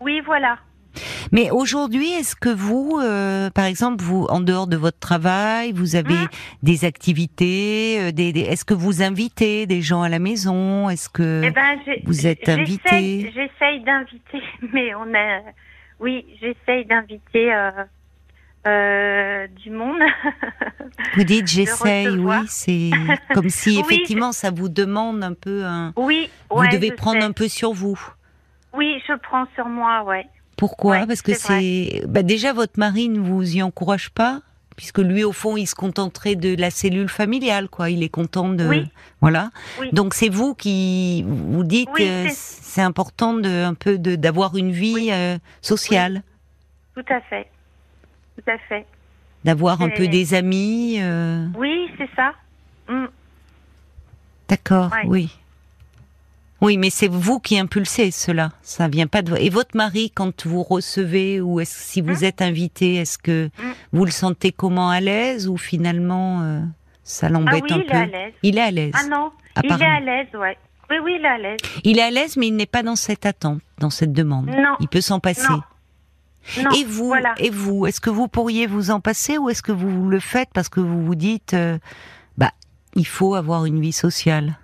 [0.00, 0.58] Oui, voilà.
[1.32, 5.96] Mais aujourd'hui, est-ce que vous, euh, par exemple, vous, en dehors de votre travail, vous
[5.96, 6.28] avez Mhm.
[6.62, 10.88] des activités, euh, des, des- est-ce que vous invitez des gens à la maison?
[10.90, 13.32] Est-ce que Eh ben, vous êtes invité?
[13.34, 15.40] J'essaye d'inviter, mais on a.
[15.98, 17.52] Oui, j'essaye d'inviter
[18.66, 20.00] euh, du monde.
[21.16, 22.08] vous dites j'essaye.
[22.18, 22.90] Oui, c'est
[23.34, 25.92] comme si Oui, effectivement ça vous demande un peu un.
[25.96, 27.24] oui, Vous ouais, devez prendre sais.
[27.26, 27.98] un peu sur vous.
[28.74, 30.26] Oui, je prends sur moi, ouais.
[30.56, 34.40] Pourquoi Ouais, Parce que c'est bah, déjà votre mari ne vous y encourage pas,
[34.76, 37.90] puisque lui au fond il se contenterait de la cellule familiale, quoi.
[37.90, 38.88] Il est content de Oui.
[39.20, 39.50] voilà.
[39.80, 39.90] Oui.
[39.92, 44.56] Donc c'est vous qui vous dites Oui, que c'est- important de un peu de d'avoir
[44.56, 46.22] une vie euh, sociale,
[46.94, 47.48] Tout à fait.
[48.36, 48.84] Tout à fait.
[49.44, 50.96] d'avoir un peu des amis.
[51.00, 52.32] euh, Oui, c'est ça.
[52.88, 53.06] Mm.
[54.48, 55.04] D'accord, Ouais.
[55.06, 55.36] oui.
[56.62, 58.50] Oui, mais c'est vous qui impulsez cela.
[58.62, 59.36] Ça vient pas de vous.
[59.36, 63.72] Et votre mari, quand vous recevez ou est-ce si vous êtes invité, est-ce que Hmm.
[63.92, 66.60] vous le sentez comment à l'aise ou finalement euh,
[67.04, 68.32] ça Ah l'embête oui, un il peu est à l'aise.
[68.42, 68.92] Il est à l'aise.
[68.94, 69.30] Ah non,
[69.62, 70.56] il est à l'aise, ouais.
[70.88, 71.58] Oui, oui, il est à l'aise.
[71.84, 74.46] Il est à l'aise, mais il n'est pas dans cette attente, dans cette demande.
[74.46, 74.76] Non.
[74.80, 75.42] Il peut s'en passer.
[75.50, 75.60] Non.
[76.62, 77.34] Non, et vous, voilà.
[77.38, 80.48] et vous, est-ce que vous pourriez vous en passer ou est-ce que vous le faites
[80.54, 81.76] parce que vous vous dites, euh,
[82.38, 82.52] bah,
[82.94, 84.56] il faut avoir une vie sociale?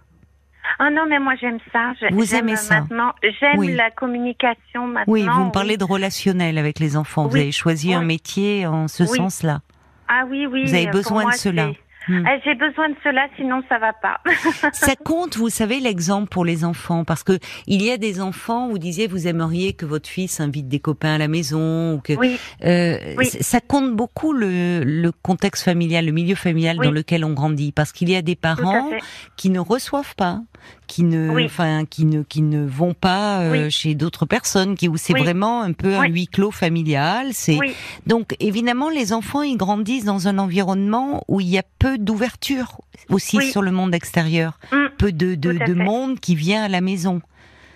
[0.78, 1.92] Ah non, mais moi j'aime ça.
[2.11, 3.72] Vous aimez ça Maintenant, j'aime Oui.
[3.74, 5.12] la communication maintenant.
[5.12, 7.26] Oui, vous me parlez de relationnel avec les enfants.
[7.26, 7.40] Vous Oui.
[7.42, 9.61] avez choisi un métier en ce sens-là.
[10.08, 10.64] Ah oui, oui.
[10.66, 11.70] Vous avez pour besoin moi, de cela.
[12.08, 12.24] Hmm.
[12.26, 14.18] Ah, J'ai besoin de cela, sinon ça va pas.
[14.72, 18.68] Ça compte, vous savez, l'exemple pour les enfants, parce que il y a des enfants,
[18.68, 22.14] vous disiez, vous aimeriez que votre fils invite des copains à la maison, ou que
[22.14, 23.26] oui, euh, Oui.
[23.26, 26.87] ça compte beaucoup le, le contexte familial, le milieu familial Oui.
[26.87, 28.90] dans lequel on grandit, parce qu'il y a des parents
[29.37, 30.40] qui ne reçoivent pas,
[30.87, 31.44] qui ne, Oui.
[31.46, 33.70] enfin, qui ne, qui ne vont pas euh, Oui.
[33.70, 35.20] chez d'autres personnes, qui où c'est Oui.
[35.22, 37.29] vraiment un peu un huis clos familial.
[37.33, 37.59] C'est
[38.07, 42.81] donc évidemment les enfants ils grandissent dans un environnement où il y a peu d'ouverture
[43.09, 44.77] aussi sur le monde extérieur, Mm.
[44.98, 47.20] peu de, de, monde qui vient à la maison.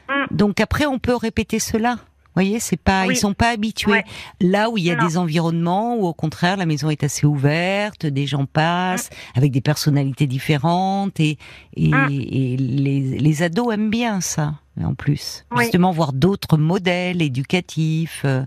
[0.09, 0.35] Mm.
[0.37, 1.97] Donc après on peut répéter cela.
[2.37, 3.15] Vous voyez, c'est pas, Oui.
[3.15, 3.93] ils sont pas habitués.
[3.93, 4.05] Ouais.
[4.43, 5.07] Là où il y a Non.
[5.07, 9.39] des environnements où au contraire la maison est assez ouverte, des gens passent Mm.
[9.39, 11.39] avec des personnalités différentes et
[11.75, 12.09] et, Mm.
[12.11, 15.47] et les, les ados aiment bien ça en plus.
[15.51, 15.63] Oui.
[15.65, 18.23] Justement voir d'autres modèles éducatifs.
[18.27, 18.45] euh,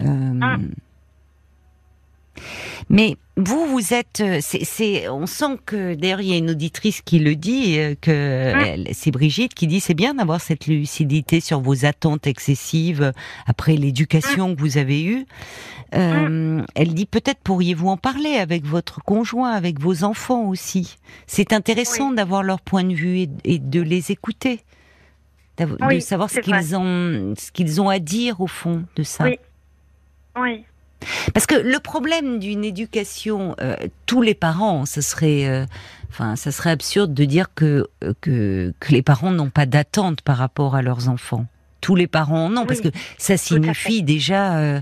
[0.00, 0.70] euh, Mm.
[2.90, 7.00] Mais vous, vous êtes, euh, c'est, on sent que d'ailleurs il y a une auditrice
[7.02, 11.40] qui le dit, euh, que elle- c'est Brigitte qui dit c'est bien d'avoir cette lucidité
[11.40, 13.12] sur vos attentes excessives
[13.46, 15.26] après l'éducation que vous avez eue.
[15.94, 20.96] Euh, Elle dit peut-être pourriez-vous en parler avec votre conjoint, avec vos enfants aussi.
[21.26, 24.60] C'est intéressant d'avoir leur point de vue et, et de les écouter,
[25.58, 29.24] de Oui, savoir ce qu'ils ont, ce qu'ils ont à dire au fond de ça.
[29.24, 29.38] Oui.
[30.36, 30.64] oui,
[31.32, 35.66] Parce que le problème d'une éducation, euh, tous les parents, ce serait, euh,
[36.10, 40.22] enfin, ça serait absurde de dire que euh, que, que les parents n'ont pas d'attente
[40.22, 41.46] par rapport à leurs enfants.
[41.84, 44.80] Tous les parents non, parce que ça signifie déjà euh,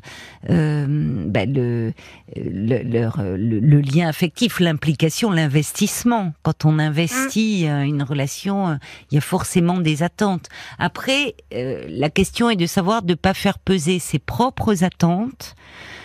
[0.50, 0.86] euh,
[1.26, 1.92] bah, le,
[2.36, 6.32] le, leur, le, le lien affectif, l'implication, l'investissement.
[6.44, 8.74] Quand on investit euh, une relation, euh,
[9.10, 10.48] il y a forcément des attentes.
[10.78, 15.56] Après, euh, la question est de savoir de pas faire peser ses propres attentes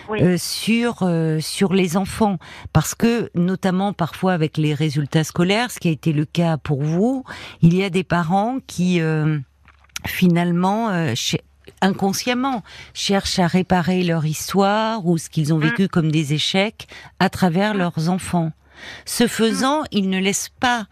[0.08, 0.20] oui.
[0.20, 2.38] euh, sur euh, sur les enfants
[2.72, 6.82] parce que notamment parfois avec les résultats scolaires ce qui a été le cas pour
[6.82, 7.24] vous
[7.62, 9.38] il y a des parents qui euh,
[10.06, 11.14] finalement euh,
[11.80, 12.62] inconsciemment
[12.94, 17.74] cherchent à réparer leur histoire ou ce qu'ils ont vécu comme des échecs à travers
[17.74, 18.52] leurs enfants.
[19.04, 20.86] Ce faisant ils ne laissent pas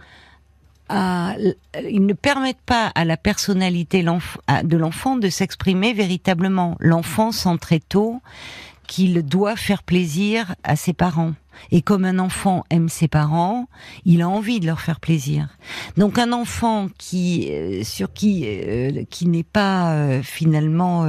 [0.88, 1.34] à,
[1.82, 6.76] ils ne permettent pas à la personnalité de l'enfant de s'exprimer véritablement.
[6.78, 8.20] L'enfant sent très tôt
[8.86, 11.32] qu'il doit faire plaisir à ses parents.
[11.70, 13.68] Et comme un enfant aime ses parents,
[14.04, 15.48] il a envie de leur faire plaisir.
[15.96, 21.08] Donc un enfant qui euh, sur qui euh, qui n'est pas euh, finalement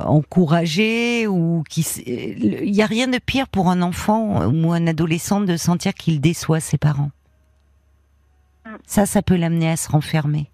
[0.00, 5.40] encouragé ou qui il y a rien de pire pour un enfant ou un adolescent
[5.40, 7.10] de sentir qu'il déçoit ses parents.
[8.86, 10.50] Ça, ça peut l'amener à se renfermer.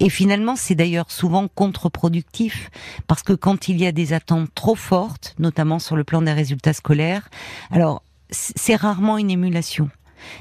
[0.00, 2.70] Et finalement, c'est d'ailleurs souvent contre-productif,
[3.06, 6.32] parce que quand il y a des attentes trop fortes, notamment sur le plan des
[6.32, 7.28] résultats scolaires,
[7.70, 9.90] alors c'est rarement une émulation.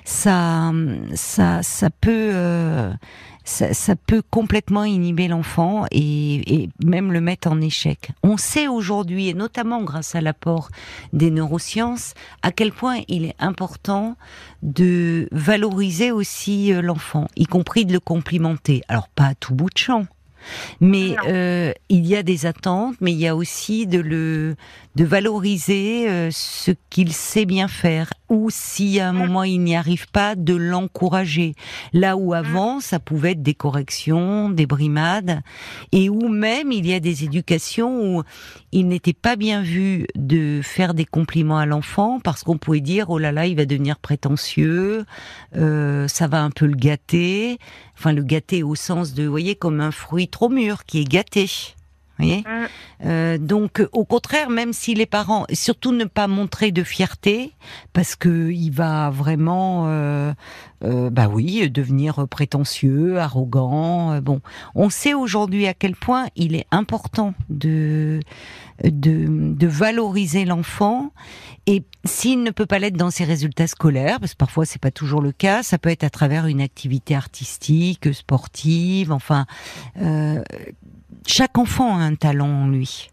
[0.06, 0.72] ça,
[1.16, 2.94] ça, ça peut, euh,
[3.44, 8.12] ça, peut complètement inhiber l'enfant et, et, même le mettre en échec.
[8.24, 10.70] On sait aujourd'hui, et notamment grâce à l'apport
[11.14, 14.16] des neurosciences, à quel point il est important
[14.62, 18.82] de valoriser aussi euh, l'enfant, y compris de le complimenter.
[18.88, 20.06] Alors pas à tout bout de champ,
[20.80, 24.56] mais euh, il y a des attentes, mais il y a aussi de le
[24.96, 29.18] de valoriser euh, ce qu'il sait bien faire, ou si à un mm.
[29.18, 31.56] moment il n'y arrive pas, de l'encourager.
[31.94, 32.34] Là où mm.
[32.34, 35.42] avant ça pouvait être des corrections, des brimades,
[35.92, 38.24] et où même il y a des éducations où
[38.74, 43.10] il n'était pas bien vu de faire des compliments à l'enfant parce qu'on pouvait dire
[43.10, 45.06] oh là là il va devenir prétentieux,
[45.56, 47.60] euh, ça va un peu le gâter,
[47.98, 51.08] enfin le gâter au sens de vous voyez comme un fruit trop mûr qui est
[51.08, 51.50] gâté.
[52.22, 52.68] Voyez mm.
[53.06, 57.54] euh, donc, au contraire, même si les parents, surtout ne pas montrer de fierté,
[57.94, 60.34] parce que il va vraiment, euh,
[60.84, 64.14] euh, bah oui, devenir prétentieux, arrogant.
[64.14, 64.42] Euh, bon,
[64.76, 68.20] on sait aujourd'hui à quel point il est important de
[68.84, 71.12] de, de valoriser l'enfant
[71.68, 74.90] et s'il ne peut pas l'être dans ses résultats scolaires, parce que parfois c'est pas
[74.90, 79.46] toujours le cas, ça peut être à travers une activité artistique, sportive, enfin.
[81.28, 83.10] Chaque enfant a un talent en lui.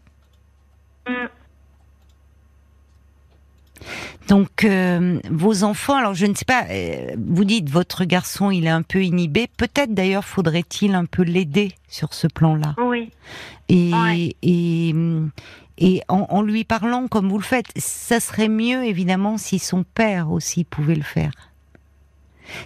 [4.27, 8.65] Donc, euh, vos enfants, alors je ne sais pas, euh, vous dites votre garçon, il
[8.65, 9.47] est un peu inhibé.
[9.57, 12.75] Peut-être d'ailleurs faudrait-il un peu l'aider sur ce plan-là.
[12.77, 13.09] Oui.
[13.69, 13.91] Et,
[14.43, 14.93] et,
[15.79, 20.31] et en, lui parlant comme vous le faites, ça serait mieux évidemment si son père
[20.31, 21.31] aussi pouvait le faire.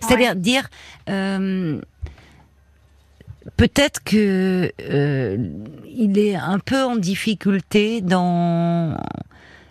[0.01, 0.69] C'est-à-dire dire,
[1.09, 1.79] euh,
[3.57, 5.37] peut-être que euh,
[5.85, 8.97] il est un peu en difficulté dans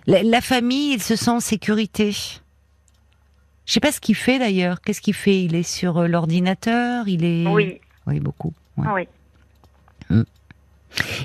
[0.07, 2.13] la, famille, il se sent en sécurité.
[3.65, 4.81] Je sais pas ce qu'il fait d'ailleurs.
[4.81, 5.45] Qu'est-ce qu'il fait?
[5.45, 7.07] Il est sur euh, l'ordinateur.
[7.07, 7.47] Il est.
[7.47, 7.81] Oui.
[8.07, 8.53] Oui, beaucoup.
[8.77, 9.07] Oui.
[10.11, 10.23] Mm.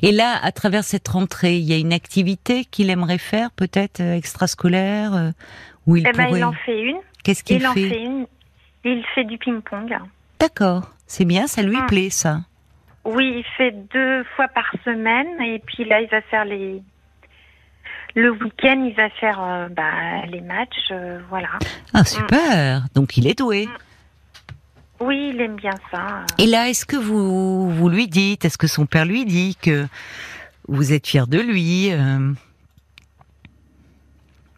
[0.04, 4.00] Et là, à travers cette rentrée, il y a une activité qu'il aimerait faire, peut-être
[4.00, 5.34] euh, extrascolaire,
[5.88, 7.00] où il eh ben, il en fait une.
[7.24, 8.28] Qu'est-ce qu'il fait Il en fait une.
[8.86, 9.98] Il fait du ping-pong.
[10.40, 10.92] D'accord.
[11.08, 11.86] C'est bien, ça lui Ah.
[11.88, 12.42] plaît, ça.
[13.06, 16.82] Oui, il fait deux fois par semaine et puis là, il va faire les.
[18.16, 21.50] Le week-end, il va faire euh, bah, les matchs, euh, voilà.
[21.94, 22.82] Ah, super.
[22.96, 23.68] Donc, il est doué.
[25.00, 26.26] Oui, il aime bien ça.
[26.40, 29.86] Et là, est-ce que vous, vous lui dites, est-ce que son père lui dit que
[30.68, 32.34] vous êtes fier de lui euh,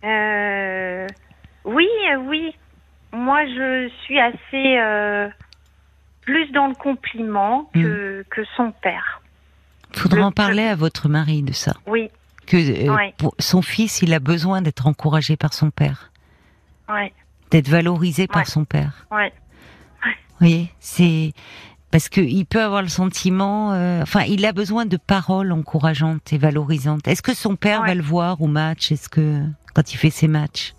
[0.05, 1.07] Euh,
[1.65, 1.87] oui,
[2.27, 2.55] oui.
[3.11, 5.27] Moi, je suis assez euh,
[6.29, 9.21] plus dans le compliment que, que son père.
[9.93, 11.73] Faudra Je- en parler à votre mari de ça.
[11.87, 12.09] Oui,
[12.45, 13.13] Que euh, Ouais.
[13.17, 16.11] pour- son fils, il a besoin d'être encouragé par son père,
[16.89, 17.11] ouais,
[17.51, 19.07] d'être valorisé par son père.
[19.11, 19.17] Vous
[20.39, 21.33] voyez, c'est
[21.91, 26.31] parce que il peut avoir le sentiment, euh, enfin, il a besoin de paroles encourageantes
[26.31, 27.07] et valorisantes.
[27.07, 28.91] Est-ce que son père va le voir au match?
[28.91, 29.41] Est-ce que
[29.73, 30.73] quand il fait ses matchs?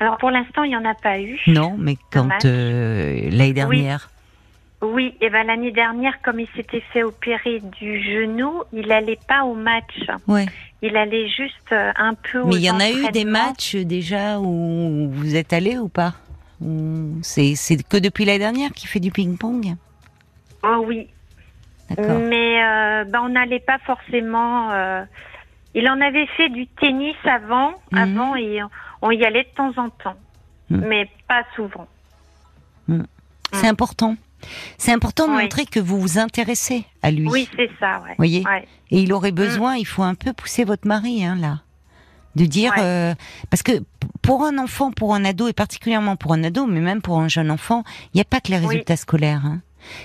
[0.00, 1.38] Alors pour l'instant, il n'y en a pas eu.
[1.46, 4.08] Non, mais quand euh, l'année dernière.
[4.10, 4.13] Oui,
[5.20, 9.54] et ben l'année dernière, comme il s'était fait opérer du genou, il allait pas au
[9.54, 9.94] match.
[10.26, 10.46] Ouais.
[10.82, 14.38] Il allait juste euh, un peu Mais il y en a eu des matchs déjà
[14.38, 16.12] où vous êtes allé ou pas?
[17.22, 19.74] C'est c'est que depuis l'année dernière qu'il fait du ping-pong?
[20.62, 21.08] Oh oui,
[21.90, 22.18] D'accord.
[22.18, 24.70] mais euh, ben, on n'allait pas forcément.
[24.72, 25.04] euh,
[25.74, 27.98] Il en avait fait du tennis avant, Mhm.
[27.98, 28.60] avant et
[29.02, 30.16] on y allait de temps en temps,
[30.70, 30.84] Mhm.
[30.88, 31.86] mais pas souvent.
[33.52, 34.16] C'est important.
[34.78, 35.42] C'est important de Oui.
[35.42, 37.28] montrer que vous vous intéressez à lui.
[37.28, 38.14] Oui, c'est ça, ouais.
[38.16, 38.66] Voyez Ouais.
[38.90, 41.60] Et il aurait besoin, il faut un peu pousser votre mari, hein, là.
[42.36, 42.82] De dire, Ouais.
[42.82, 43.14] euh,
[43.50, 43.72] parce que
[44.22, 47.28] pour un enfant, pour un ado, et particulièrement pour un ado, mais même pour un
[47.28, 48.66] jeune enfant, il n'y a pas que les Oui.
[48.66, 49.42] résultats scolaires.
[49.44, 49.60] Hein.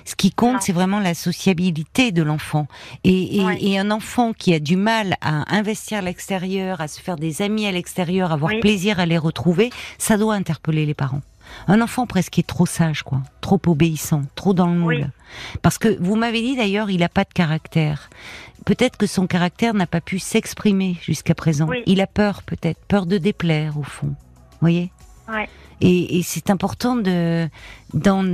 [0.06, 2.68] Ce qui compte, c'est vraiment la sociabilité de l'enfant.
[3.04, 3.58] Et, et, Ouais.
[3.62, 7.42] et un enfant qui a du mal à investir à l'extérieur, à se faire des
[7.42, 8.60] amis à l'extérieur, avoir Oui.
[8.60, 11.22] plaisir à les retrouver, ça doit interpeller les parents.
[11.68, 14.96] Un enfant presque est trop sage, quoi, trop obéissant, trop dans le moule.
[14.96, 15.06] Oui.
[15.62, 18.10] Parce que vous m'avez dit d'ailleurs, il n'a pas de caractère.
[18.66, 21.68] Peut-être que son caractère n'a pas pu s'exprimer jusqu'à présent.
[21.68, 21.84] Oui.
[21.86, 24.16] Il a peur, peut-être, peur de déplaire au fond.
[24.62, 24.92] voyez?
[25.32, 25.48] Ouais.
[25.82, 27.48] Et, et c'est important de,
[27.94, 28.26] dans,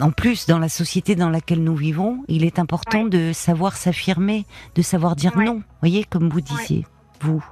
[0.00, 3.10] en plus dans la société dans laquelle nous vivons, il est important Ouais.
[3.10, 4.46] de savoir s'affirmer,
[4.76, 5.44] de savoir dire Ouais.
[5.44, 5.62] non.
[5.80, 6.86] voyez, comme vous disiez,
[7.20, 7.44] vous?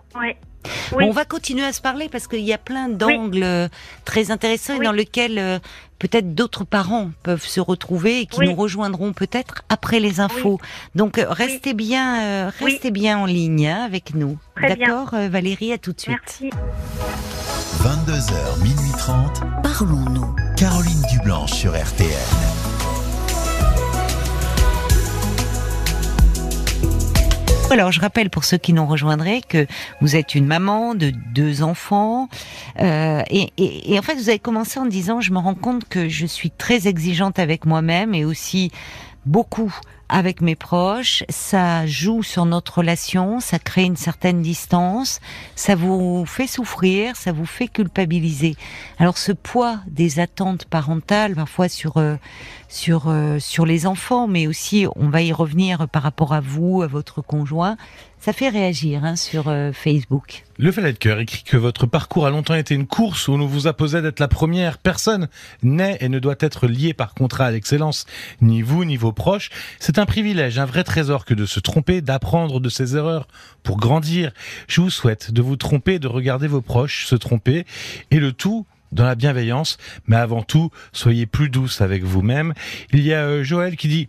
[0.93, 0.99] Ouais.
[0.99, 1.05] Oui.
[1.05, 3.69] Bon, on va continuer à se parler parce qu'il y a plein d'angles euh,
[4.05, 5.59] très intéressants et dans lesquels euh,
[5.99, 8.49] peut-être d'autres parents peuvent se retrouver et qui Oui.
[8.49, 10.59] nous rejoindront peut-être après les infos.
[10.95, 12.73] Donc euh, restez bien, euh, Oui.
[12.73, 14.39] restez bien en ligne hein, avec nous.
[14.61, 16.17] D'accord, euh, Valérie, à tout de suite.
[16.43, 16.51] Merci.
[17.83, 19.43] 22h, minuit 30.
[19.63, 20.35] Parlons-nous.
[20.57, 22.78] Caroline Dublanche sur RTN.
[27.71, 29.67] Alors, je rappelle pour ceux qui nous rejoindraient que
[30.01, 32.29] vous êtes une maman de deux enfants
[32.81, 35.87] euh, et, et- et en fait, vous avez commencé en disant je me rends compte
[35.87, 38.71] que je suis très exigeante avec moi-même et aussi
[39.27, 39.73] beaucoup
[40.09, 41.25] avec mes proches.
[41.29, 45.21] Ça joue sur notre relation, ça crée une certaine distance,
[45.55, 48.57] ça vous fait souffrir, ça vous fait culpabiliser.
[48.99, 52.17] Alors, ce poids des attentes parentales, parfois sur euh,
[52.69, 56.83] sur euh, sur les enfants, mais aussi on va y revenir par rapport à vous,
[56.83, 57.77] à votre conjoint.
[58.21, 60.45] Ça fait réagir hein, sur euh, Facebook.
[60.59, 63.69] Le Valet de écrit que votre parcours a longtemps été une course où on vous
[63.69, 65.29] imposait d'être la première personne.
[65.63, 68.07] N'est et ne doit être lié par contrat à l'excellence.
[68.41, 69.51] Ni vous, ni vos proches.
[69.79, 73.29] C'est un privilège, un vrai trésor que de se tromper, d'apprendre de ses erreurs
[73.63, 74.33] pour grandir.
[74.67, 77.65] Je vous souhaite de vous tromper, de regarder vos proches se tromper
[78.11, 82.55] et le tout dans la bienveillance, mais avant tout, soyez plus douce avec vous-même.
[82.93, 84.09] Il y a euh, Joël qui dit,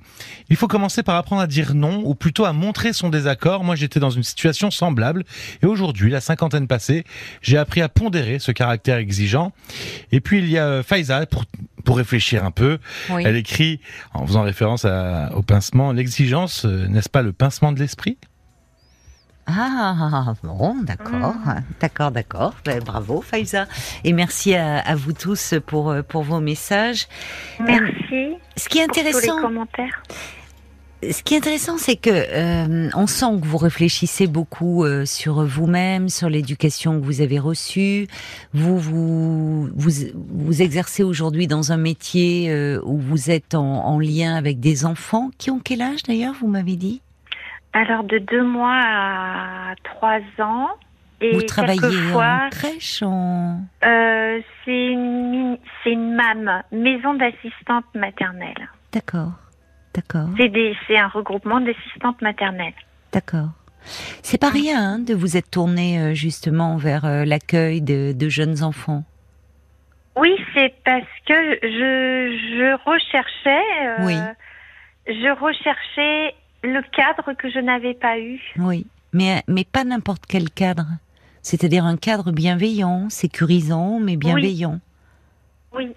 [0.49, 3.63] il faut commencer par apprendre à dire non, ou plutôt à montrer son désaccord.
[3.63, 5.23] Moi, j'étais dans une situation semblable,
[5.61, 7.03] et aujourd'hui, la cinquantaine passée,
[7.41, 9.51] j'ai appris à pondérer ce caractère exigeant.
[10.11, 11.45] Et puis, il y a euh, Faiza, pour,
[11.83, 12.77] pour réfléchir un peu,
[13.09, 13.23] Oui.
[13.25, 13.79] elle écrit,
[14.13, 18.17] en faisant référence à- au pincement, l'exigence, euh, n'est-ce pas le pincement de l'esprit?
[19.51, 21.33] Ah bon, d'accord,
[21.79, 22.53] d'accord, d'accord.
[22.65, 23.67] Ben, bravo, Faiza,
[24.03, 27.07] et merci à, à vous tous pour euh, pour vos messages.
[27.59, 30.03] Merci Ce qui est pour tous les intéressant, commentaires.
[31.01, 35.43] ce qui est intéressant, c'est que euh, on sent que vous réfléchissez beaucoup euh, sur
[35.45, 38.07] vous-même, sur l'éducation que vous avez reçue.
[38.53, 43.99] Vous vous vous, vous exercez aujourd'hui dans un métier euh, où vous êtes en, en
[43.99, 47.01] lien avec des enfants qui ont quel âge d'ailleurs Vous m'avez dit?
[47.73, 50.69] Alors, de deux mois à trois ans.
[51.21, 51.79] Et vous travaillez
[52.13, 58.69] en crèche, en euh, c'est une, mini- c'est une MAM, maison d'assistante maternelle.
[58.93, 59.33] d'accord,
[59.93, 60.29] d'accord.
[60.37, 62.73] C'est des- c'est un regroupement d'assistantes maternelles.
[63.11, 63.49] D'accord.
[64.23, 68.29] C'est pas rien hein, de vous être tourné euh, justement vers euh, l'accueil de, de
[68.29, 69.03] jeunes enfants.
[70.15, 74.15] Oui, c'est parce que je, je recherchais, euh, Oui.
[75.07, 78.39] je recherchais le cadre que je n'avais pas eu.
[78.57, 80.85] Oui, mais mais pas n'importe quel cadre.
[81.41, 84.79] C'est-à-dire un cadre bienveillant, sécurisant, mais bienveillant.
[85.73, 85.93] Oui,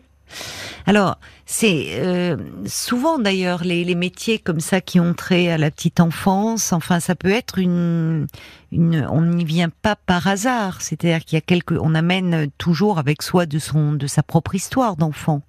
[0.86, 5.70] Alors, c'est euh, souvent d'ailleurs les, les métiers comme ça qui ont trait à la
[5.70, 6.72] petite enfance.
[6.72, 8.26] Enfin, ça peut être une,
[8.70, 10.80] une on n'y vient pas par hasard.
[10.80, 14.54] C'est-à-dire qu'il y a quelque, on amène toujours avec soi de son, de sa propre
[14.54, 15.42] histoire d'enfant.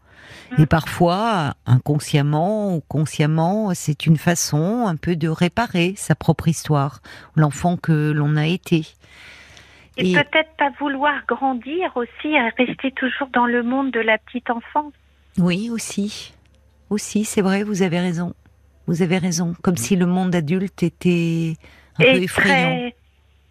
[0.58, 7.02] Et parfois, inconsciemment ou consciemment, c'est une façon un peu de réparer sa propre histoire,
[7.36, 8.86] l'enfant que l'on a été.
[9.98, 14.18] et, Et- peut-être pas vouloir grandir aussi, à rester toujours dans le monde de la
[14.18, 14.94] petite enfance.
[15.38, 16.34] Oui, aussi.
[16.90, 18.34] Aussi, c'est vrai, vous avez raison.
[18.88, 19.56] Vous avez raison.
[19.62, 21.54] Comme si le monde adulte était
[21.98, 22.70] un peu et effrayant.
[22.70, 22.96] très,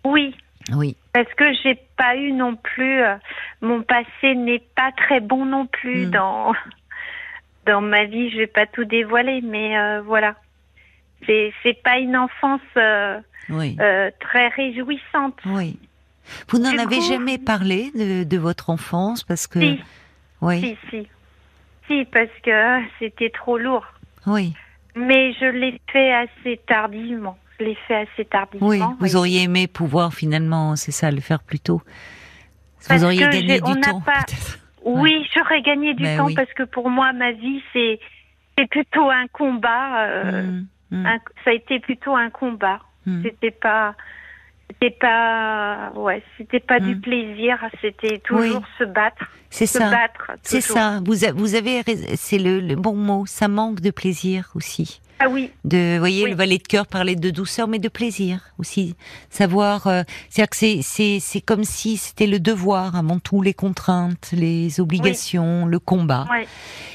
[0.05, 0.35] oui,
[0.75, 3.15] Oui, parce que j'ai pas eu non plus, euh,
[3.61, 6.11] mon passé n'est pas très bon non plus Mm.
[6.11, 6.53] dans
[7.67, 8.31] dans ma vie.
[8.31, 10.35] Je vais pas tout dévoiler, mais euh, voilà,
[11.27, 13.77] c'est c'est pas une enfance euh, oui,
[14.21, 15.39] très réjouissante.
[15.47, 15.79] oui.
[16.49, 19.61] Vous n'en avez coup- jamais parlé de, de votre enfance parce que.
[19.61, 19.81] Si,
[20.41, 21.09] Oui, si, si,
[21.89, 23.85] si, parce que c'était trop lourd.
[24.27, 24.55] oui,
[24.95, 27.37] Mais je l'ai fait assez tardivement.
[27.63, 28.69] Je l'ai fait assez tardivement.
[28.69, 28.79] oui.
[28.81, 29.17] Vous oui.
[29.17, 31.81] auriez aimé pouvoir finalement, c'est ça, le faire plus tôt.
[32.89, 34.25] Parce vous auriez que gagné du temps, pas-.
[34.85, 36.35] Oui, j'aurais gagné du Ben temps oui.
[36.35, 38.01] parce que pour moi, ma vie, c'est
[38.71, 40.07] plutôt un combat.
[40.09, 42.81] euh, Mm, mm, un- ça a été plutôt un combat.
[43.07, 43.23] mm.
[43.23, 43.95] C'était pas,
[44.69, 47.01] c'était pas, ouais, c'était pas du Mm.
[47.01, 47.59] plaisir.
[47.81, 49.91] C'était toujours se battre, C'est ça.
[50.43, 51.01] C'est ça.
[51.05, 51.83] Vous, a- vous avez,
[52.17, 53.25] c'est le, le bon mot.
[53.27, 55.01] Ça manque de plaisir aussi.
[55.25, 56.31] Ah oui, de vous voyez Oui.
[56.31, 58.97] le valet de cœur parlait de douceur mais de plaisir aussi.
[59.31, 63.55] Savoir euh, c'est que c'est c'est c'est comme si c'était le devoir avant tout les
[63.55, 66.27] contraintes les obligations le combat.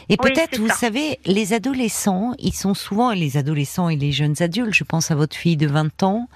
[0.09, 0.73] Et peut-être vous ça.
[0.75, 5.15] savez les adolescents ils sont souvent les adolescents et les jeunes adultes je pense à
[5.15, 6.27] votre fille de 20 ans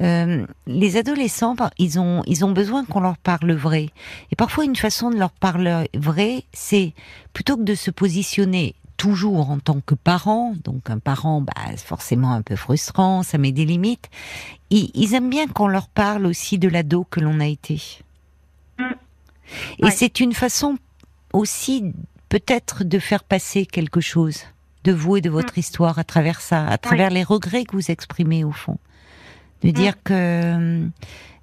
[0.00, 3.88] euh, les adolescents ils ont ils ont besoin qu'on leur parle vrai.
[4.30, 6.92] Et parfois une façon de leur parler vrai c'est
[7.32, 12.32] plutôt que de se positionner toujours en tant que parent, donc un parent, bah, forcément
[12.32, 14.10] un peu frustrant, ça met des limites.
[14.68, 17.80] Ils, ils aiment bien qu'on leur parle aussi de l'ado que l'on a été.
[18.78, 18.82] Mm.
[19.78, 19.90] Et Ouais.
[19.90, 20.76] c'est une façon
[21.32, 21.94] aussi
[22.28, 24.42] peut-être de faire passer quelque chose
[24.84, 27.90] de vous et de votre histoire à travers ça, à travers les regrets que vous
[27.90, 28.76] exprimez au fond.
[29.62, 30.86] De dire que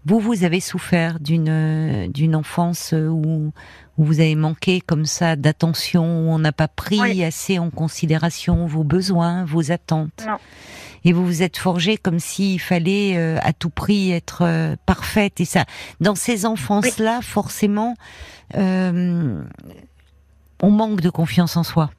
[0.06, 3.52] vous, vous avez souffert d'une d'une enfance euh, où,
[3.98, 7.24] où vous avez manqué comme ça d'attention, où on n'a pas pris Oui.
[7.24, 10.24] assez en considération vos besoins, vos attentes.
[10.26, 10.38] Non.
[11.04, 15.39] Et vous vous êtes forgé comme s'il fallait euh, à tout prix être euh, parfaite.
[15.39, 15.66] Et ça,
[16.02, 17.95] dans ces enfances-là, forcément,
[18.56, 19.41] euh,
[20.62, 21.91] on manque de confiance en soi.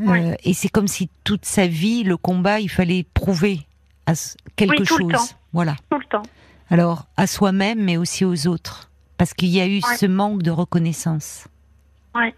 [0.00, 0.20] Oui.
[0.44, 3.66] et c'est comme si toute sa vie, le combat, il fallait prouver
[4.06, 4.12] à
[4.54, 5.28] quelque tout le chose.
[5.28, 5.36] temps.
[5.52, 5.74] Voilà.
[5.90, 6.22] Tout le temps.
[6.70, 8.90] Alors, à soi-même, mais aussi aux autres.
[9.16, 9.96] Parce qu'il y a eu Ouais.
[9.96, 11.48] ce manque de reconnaissance.
[12.14, 12.34] Ouais.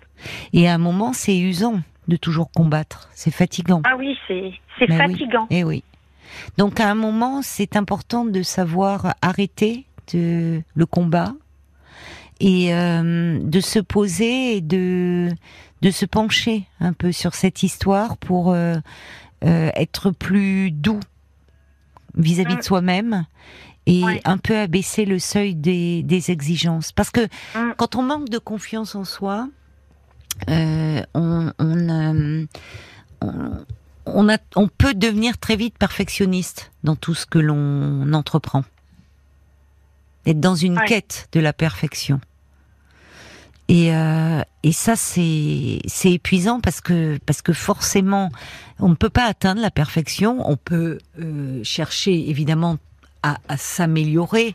[0.53, 3.09] Et à un moment, c'est usant de toujours combattre.
[3.15, 3.83] C'est fatigant.
[3.85, 4.97] Ah oui, c'est oui.
[4.97, 5.47] fatigant.
[5.51, 5.83] Eh oui.
[6.59, 11.33] Donc, à un moment, c'est important de savoir arrêter de, le combat
[12.41, 15.29] et euh, de se poser et de,
[15.83, 18.77] de se pencher un peu sur cette histoire pour euh,
[19.45, 21.01] euh, être plus doux
[22.17, 22.63] vis-à-vis de Mm.
[22.63, 23.27] soi-même
[23.93, 24.21] et Ouais.
[24.25, 26.93] un peu abaisser le seuil des, des exigences.
[26.93, 27.23] Parce que
[27.55, 27.75] Mm.
[27.77, 29.49] quand on manque de confiance en soi,
[30.49, 32.47] euh, on, on, euh,
[33.21, 33.65] on-
[34.07, 38.65] on a, on peut devenir très vite perfectionniste dans tout ce que l'on entreprend.
[40.27, 40.87] Être dans une Ouais.
[40.87, 42.21] quête de la perfection.
[43.69, 48.31] Et, euh, et ça, c'est c'est épuisant parce que parce que forcément,
[48.81, 50.43] on ne peut pas atteindre la perfection.
[50.51, 52.79] On peut euh, chercher évidemment
[53.23, 54.55] à, à s'améliorer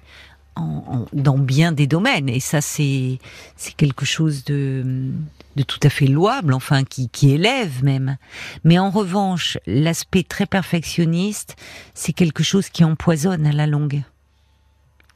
[0.56, 2.30] en, en- dans bien des domaines.
[2.30, 3.20] Et ça, c'est
[3.56, 5.12] c'est quelque chose de
[5.56, 8.18] de tout à fait louable, enfin qui qui élève même.
[8.64, 11.56] Mais en revanche, l'aspect très perfectionniste,
[11.94, 14.04] c'est quelque chose qui empoisonne à la longue,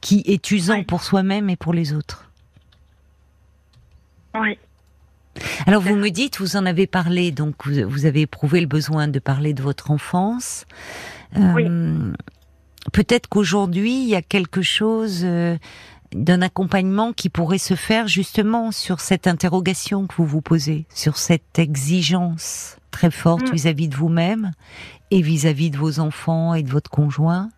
[0.00, 2.26] qui est usant pour soi-même et pour les autres.
[4.34, 4.58] Oui.
[5.66, 9.08] Alors vous me dites, vous en avez parlé, donc vous, vous avez éprouvé le besoin
[9.08, 10.64] de parler de votre enfance.
[11.36, 12.12] Euh,
[12.92, 15.56] Peut-être qu'aujourd'hui, il y a quelque chose euh,
[16.12, 21.16] d'un accompagnement qui pourrait se faire justement sur cette interrogation que vous vous posez, sur
[21.16, 23.52] cette exigence très forte Mm.
[23.52, 24.50] vis-à-vis de vous-même
[25.10, 27.50] et vis-à-vis de vos enfants et de votre conjoint.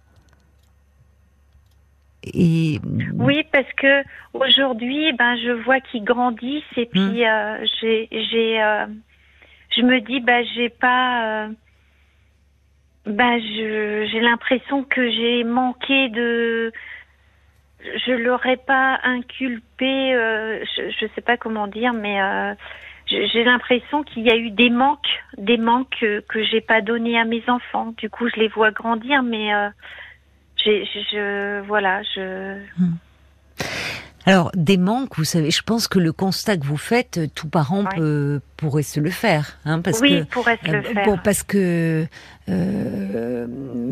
[2.25, 2.81] Et
[3.15, 4.03] Oui, parce que
[4.33, 8.87] aujourd'hui, ben, je vois qu'ils grandissent et puis euh, j'ai, j'ai, euh,
[9.77, 11.49] je me dis, ben, j'ai pas, euh,
[13.07, 16.73] je, j'ai l'impression que j'ai manqué de,
[18.07, 22.55] je l'aurais pas inculpé, euh, je, je sais pas comment dire, mais euh,
[23.07, 27.25] j'ai l'impression qu'il y a eu des manques, des manques que, j'ai pas donné à
[27.25, 27.95] mes enfants.
[27.99, 29.69] Du coup, je les vois grandir, mais euh,
[30.57, 32.59] j'ai, je, voilà, je.
[34.25, 37.49] Alors, des manques, vous savez, je pense que le constat que vous faites, euh, tout
[37.49, 39.59] parent peut, pourrait se le faire.
[39.65, 41.07] Hein, parce oui, que, pourrait se le euh, faire.
[41.07, 42.07] bon, parce que
[42.49, 43.47] euh,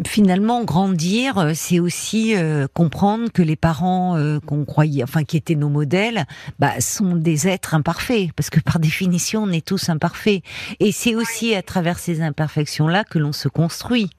[0.07, 5.37] finalement, grandir, euh, c'est aussi euh, comprendre que les parents euh, qu'on croyait, enfin qui
[5.37, 6.27] étaient nos modèles,
[6.61, 10.43] bah, sont des êtres imparfaits, parce que par définition, on est tous imparfaits.
[10.79, 14.11] Et c'est aussi à travers ces imperfections-là que l'on se construit.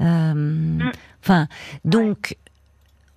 [0.00, 0.78] Euh,
[1.22, 1.48] Enfin,
[1.84, 2.36] donc.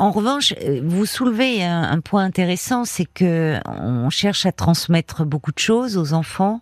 [0.02, 5.26] En revanche, euh, vous soulevez un, un point intéressant, c'est que on cherche à transmettre
[5.26, 6.62] beaucoup de choses aux enfants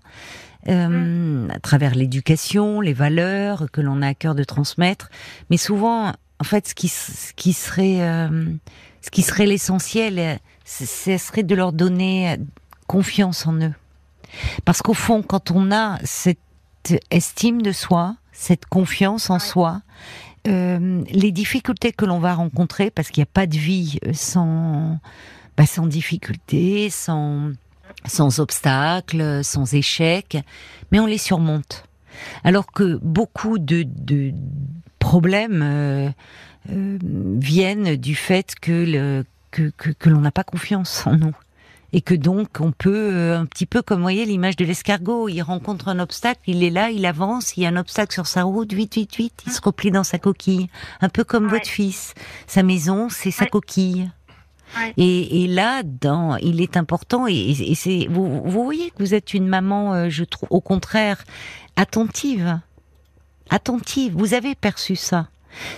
[0.68, 5.10] euh, à travers l'éducation, les valeurs que l'on a à cœur de transmettre.
[5.50, 8.46] Mais souvent, en fait, ce qui, s- ce qui serait, euh,
[9.02, 12.38] ce qui serait l'essentiel, ce serait de leur donner
[12.88, 13.74] confiance en eux.
[14.66, 16.40] Parce qu'au fond, quand on a cette
[17.10, 19.40] estime de soi, cette confiance en Ouais.
[19.40, 19.82] soi,
[20.50, 24.12] euh, les difficultés que l'on va rencontrer, parce qu'il n'y a pas de vie euh,
[24.14, 25.00] sans,
[25.58, 27.52] bah, sans difficultés, sans,
[28.06, 30.38] sans obstacles, sans échecs,
[30.92, 31.86] mais on les surmonte.
[32.44, 34.34] Alors que beaucoup de, de
[34.98, 36.10] problèmes euh,
[36.68, 41.36] viennent du fait que, que, que l'on n'a pas confiance en nous.
[41.92, 45.28] Et que donc on peut euh, un petit peu comme vous voyez l'image de l'escargot,
[45.28, 48.28] il rencontre un obstacle, il est là, il avance, il y a un obstacle sur
[48.28, 50.70] sa route, vite, vite, vite, il se replie dans sa coquille,
[51.02, 51.52] un peu comme Ouais.
[51.58, 52.14] votre fils.
[52.46, 53.50] Sa maison, c'est sa Ouais.
[53.50, 54.12] coquille.
[54.78, 54.94] Ouais.
[54.98, 59.16] Et, et là, dans, il est important, et, et c'est, vous, vous voyez que vous
[59.16, 61.24] êtes une maman, euh, je trouve, au contraire,
[61.76, 62.60] attentive.
[63.50, 65.28] Attentive, vous avez perçu ça.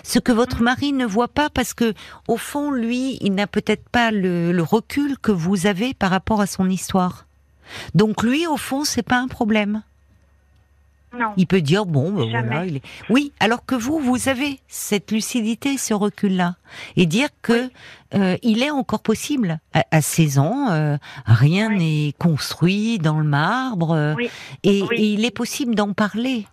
[0.03, 1.93] Ce que votre mari ne voit pas parce que,
[2.28, 6.41] au fond, lui, il n'a peut-être pas le, le recul que vous avez par rapport
[6.41, 7.26] à son histoire.
[7.95, 9.82] Donc lui, au fond, c'est pas un problème.
[11.17, 11.34] Non.
[11.36, 12.82] Il peut dire bon, ben voilà, il est.
[13.09, 16.55] Oui, alors que vous, vous avez cette lucidité, ce recul-là,
[16.95, 17.69] et dire que
[18.13, 19.59] euh, il est encore possible.
[19.74, 21.78] À, à 16 ans, euh, rien Oui.
[22.05, 24.30] n'est construit dans le marbre, euh, Oui.
[24.63, 26.45] et, il est possible d'en parler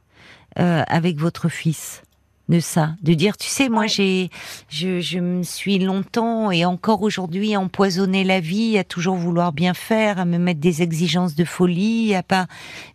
[0.57, 2.03] avec votre fils
[2.49, 3.89] de ça, de dire, tu sais, moi Ouais.
[3.89, 4.31] j'ai,
[4.71, 9.75] je, je me suis longtemps et encore aujourd'hui empoisonné la vie à toujours vouloir bien
[9.75, 12.47] faire, à me mettre des exigences de folie, à pas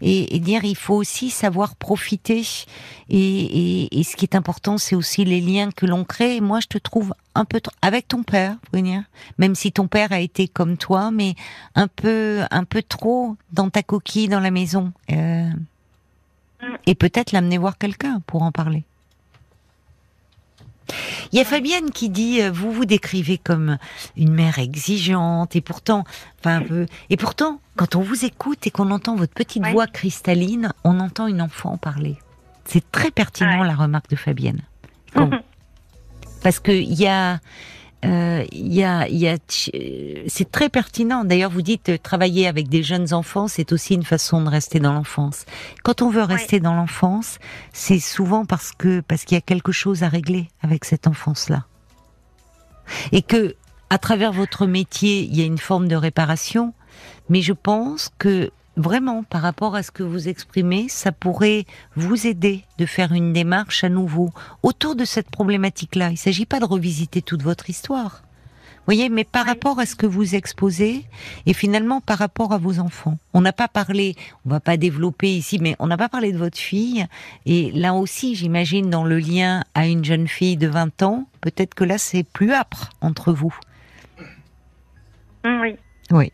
[0.01, 2.41] et, et dire il faut aussi savoir profiter
[3.09, 3.19] et,
[3.83, 6.41] et, et ce qui est important c'est aussi les liens que l'on crée.
[6.41, 9.03] Moi je te trouve un peu trop- avec ton père, Brunir,
[9.37, 11.35] même si ton père a été comme toi, mais
[11.75, 14.93] un peu un peu trop dans ta coquille dans la maison.
[15.11, 15.49] Euh,
[16.61, 16.75] Mm.
[16.87, 18.85] et peut-être l'amener voir quelqu'un pour en parler.
[21.31, 23.77] Il y a Fabienne qui dit euh, vous vous décrivez comme
[24.17, 26.03] une mère exigeante et pourtant
[26.39, 29.71] enfin un peu et pourtant quand on vous écoute et qu'on entend votre petite Ouais.
[29.71, 32.17] voix cristalline, on entend une enfant parler.
[32.65, 33.67] C'est très pertinent Ouais.
[33.67, 34.61] la remarque de Fabienne.
[35.15, 35.29] Bon.
[36.43, 37.39] Parce que il y a
[38.05, 41.23] euh, il y a, y a, c'est très pertinent.
[41.23, 44.79] D'ailleurs, vous dites euh, travailler avec des jeunes enfants, c'est aussi une façon de rester
[44.79, 45.45] dans l'enfance.
[45.83, 47.39] Quand on veut rester dans l'enfance,
[47.71, 51.65] c'est souvent parce que parce qu'il y a quelque chose à régler avec cette enfance-là,
[53.11, 53.55] et que
[53.89, 56.73] à travers votre métier, il y a une forme de réparation.
[57.29, 61.65] Mais je pense que vraiment, par rapport à ce que vous exprimez, ça pourrait
[61.95, 64.31] vous aider de faire une démarche à nouveau
[64.63, 66.09] autour de cette problématique-là.
[66.09, 68.23] Il ne s'agit pas de revisiter toute votre histoire.
[68.85, 69.49] Voyez, mais par Oui.
[69.51, 71.05] rapport à ce que vous exposez
[71.45, 73.17] et finalement par rapport à vos enfants.
[73.33, 74.15] On n'a pas parlé,
[74.45, 77.05] on va pas développer ici, mais on n'a pas parlé de votre fille.
[77.45, 81.75] Et là aussi, j'imagine, dans le lien à une jeune fille de 20 ans, peut-être
[81.75, 83.55] que là, c'est plus âpre entre vous.
[85.45, 85.75] Oui.
[86.11, 86.31] Oui.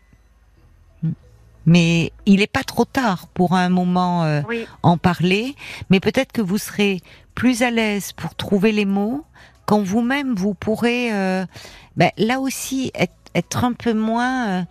[1.70, 4.66] Mais il n'est pas trop tard pour un moment euh, Oui.
[4.82, 5.54] en parler,
[5.88, 7.00] mais peut-être que vous serez
[7.36, 9.24] plus à l'aise pour trouver les mots
[9.70, 11.46] quand vous-même vous pourrez euh,
[11.94, 14.62] ben, là aussi être, être un peu moins euh,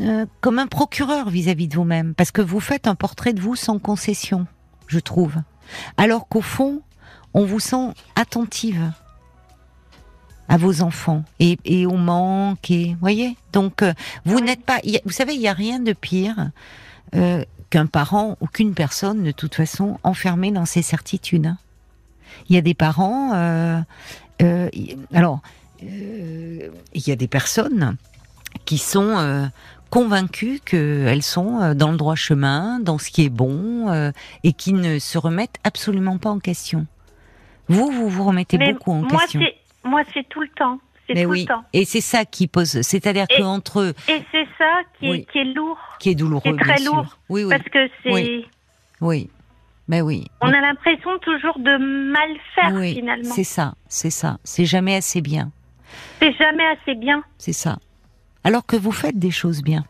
[0.00, 3.56] euh, comme un procureur vis-à-vis de vous-même, parce que vous faites un portrait de vous
[3.56, 4.46] sans concession,
[4.86, 5.34] je trouve.
[5.98, 6.80] Alors qu'au fond,
[7.34, 8.90] on vous sent attentive
[10.48, 11.24] à vos enfants.
[11.40, 13.36] Et, et au manque et voyez.
[13.52, 13.92] Donc euh,
[14.24, 16.50] vous n'êtes pas y a- vous savez il y a rien de pire
[17.14, 21.58] euh, qu'un parent ou qu'une personne de toute façon enfermée dans ses certitudes hein.
[22.48, 23.80] il y a des parents euh,
[24.42, 24.68] euh,
[25.12, 25.40] alors
[25.82, 27.96] euh, il y a des personnes
[28.64, 29.46] qui sont euh,
[29.90, 34.10] convaincues qu'elles sont dans le droit chemin dans ce qui est bon euh,
[34.44, 36.86] et qui ne se remettent absolument pas en question.
[37.68, 39.40] Vous vous vous remettez Mais beaucoup en moi, question
[39.86, 40.78] moi, c'est tout le temps.
[41.06, 41.64] C'est mais tout oui, le temps.
[41.72, 45.18] et c'est ça qui pose, c'est-à-dire qu'entre eux, Et c'est ça qui, Oui.
[45.18, 45.78] est, qui est lourd.
[46.00, 46.94] qui est douloureux, c'est très bien sûr.
[46.96, 48.12] lourd, Oui, oui, Parce que c'est.
[48.12, 48.46] Oui.
[49.00, 49.30] oui,
[49.86, 51.76] mais oui, On a l'impression toujours de
[52.10, 53.32] mal faire, oui, finalement.
[53.32, 55.52] c'est ça, c'est ça, c'est jamais assez bien,
[56.20, 57.22] C'est jamais assez bien.
[57.38, 57.78] c'est ça.
[58.42, 59.84] Alors que vous faites des choses bien,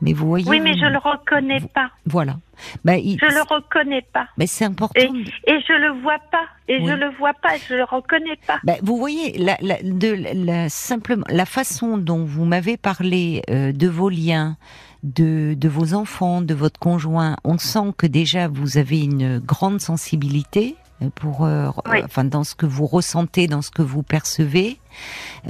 [0.00, 1.90] mais vous voyez, Oui, mais je le reconnais pas.
[2.04, 2.36] voilà,
[2.84, 4.26] ben, il- Je le reconnais pas.
[4.36, 5.00] ben, c'est important.
[5.00, 5.04] Et,
[5.50, 6.44] et je le vois pas.
[6.68, 6.86] Et Oui.
[6.88, 7.56] je le vois pas.
[7.68, 8.58] Je le reconnais pas.
[8.64, 10.08] Ben, vous voyez, la, la- de,
[10.44, 14.56] la, simplement, la façon dont vous m'avez parlé euh, de vos liens,
[15.02, 19.80] de, de vos enfants, de votre conjoint, on sent que déjà vous avez une grande
[19.80, 21.98] sensibilité euh, pour, euh, Oui.
[22.00, 24.78] euh, enfin, dans ce que vous ressentez, dans ce que vous percevez,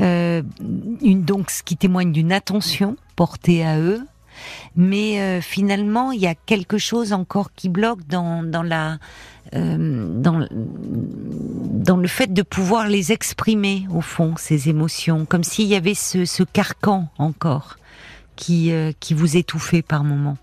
[0.00, 0.42] euh,
[1.02, 4.00] une, donc ce qui témoigne d'une attention portée à eux.
[4.76, 8.98] Mais euh, finalement, il y a quelque chose encore qui bloque dans, dans la
[9.54, 15.76] euh, dans, le fait de pouvoir les exprimer au fond ces émotions, comme s'il y
[15.76, 17.76] avait ce, ce carcan encore
[18.34, 20.36] qui euh, qui vous étouffait par moments.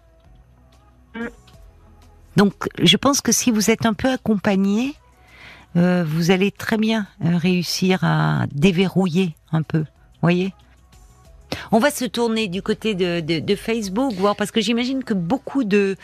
[2.37, 4.95] Donc, je pense que si vous êtes un peu accompagné,
[5.75, 9.85] vous allez très bien réussir à déverrouiller un peu.
[10.21, 10.53] Voyez?
[11.71, 15.63] On va se tourner du côté de, de, Facebook, voir parce que j'imagine que beaucoup
[15.63, 15.95] de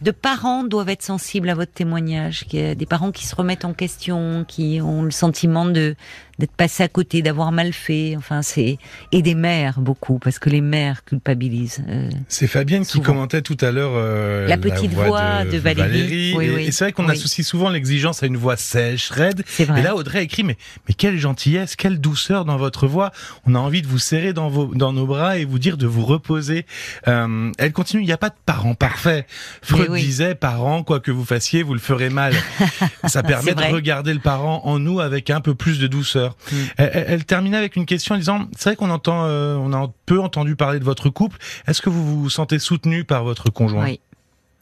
[0.00, 4.44] de parents doivent être sensibles à votre témoignage, des parents qui se remettent en question,
[4.46, 5.94] qui ont le sentiment de
[6.38, 8.14] d'être passés à côté, d'avoir mal fait.
[8.16, 8.78] Enfin, c'est
[9.10, 11.82] et des mères beaucoup parce que les mères culpabilisent.
[11.88, 16.34] euh, C'est Fabienne qui commentait tout à l'heure euh, La petite voix de Valérie.
[16.36, 16.62] Oui, et oui.
[16.66, 17.10] et c'est vrai qu'on Oui.
[17.16, 19.42] associe souvent l'exigence à une voix sèche, raide.
[19.48, 19.80] c'est vrai.
[19.80, 23.10] Et là, Audrey a écrit, mais, mais quelle gentillesse, quelle douceur dans votre voix.
[23.44, 25.88] On a envie de vous serrer dans, vos, dans nos bras et vous dire de
[25.88, 26.66] vous reposer.
[27.08, 29.26] Euh, elle continue, il n'y a pas de parent parfait.
[29.60, 30.00] Freud oui.
[30.00, 32.32] disait, parent, quoi que vous fassiez, vous le ferez mal.
[33.06, 36.36] Ça permet de regarder le parent en nous avec un peu plus de douceur.
[36.50, 36.56] Mm.
[36.78, 39.90] Elle, elle- terminait avec une question en disant, c'est vrai qu'on entend, euh, on a
[40.06, 41.38] peu entendu parler de votre couple.
[41.66, 43.84] Est-ce que vous vous sentez soutenu par votre conjoint?
[43.84, 44.00] Oui.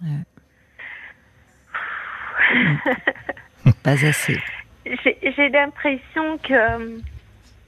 [3.82, 4.40] Pas assez.
[4.84, 6.98] J'ai j'ai l'impression que euh,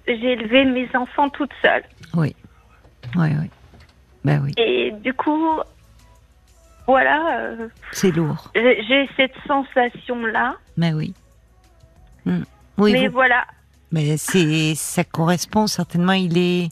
[0.07, 1.83] j'ai élevé mes enfants toute seule.
[2.15, 2.35] Oui.
[3.17, 3.51] Oui, oui.
[4.25, 4.53] Ben oui.
[4.57, 5.61] Et du coup,
[6.89, 8.51] voilà, euh, C'est lourd.
[8.55, 10.57] j'ai cette sensation-là.
[10.77, 11.15] Ben oui.
[12.25, 12.43] Hmm.
[12.79, 13.45] Oui, mais vous- voilà,
[13.93, 16.13] mais c'est, ça correspond certainement.
[16.13, 16.69] Il est,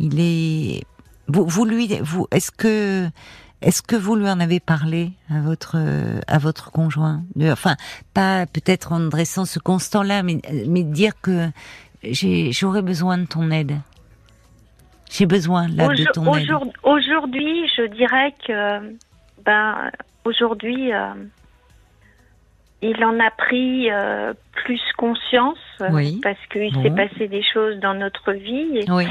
[0.00, 0.84] il est.
[1.28, 3.08] Vous, vous lui, vous, est-ce que,
[3.60, 5.76] est-ce que vous lui en avez parlé à votre,
[6.26, 7.22] à votre conjoint?
[7.42, 7.76] Enfin,
[8.14, 11.48] pas peut-être en dressant ce constat-là, mais, mais dire que
[12.02, 13.78] j'ai, j'aurais besoin de ton aide.
[15.10, 16.42] J'ai besoin là de ton aide.
[16.44, 18.96] aujourd- aujourd'hui, je dirais que,
[19.44, 19.90] ben,
[20.24, 21.14] aujourd'hui, euh,
[22.80, 26.20] il en a pris euh, plus conscience euh, Oui.
[26.22, 26.82] parce qu'il Bon.
[26.82, 29.06] s'est passé des choses dans notre vie et, Oui.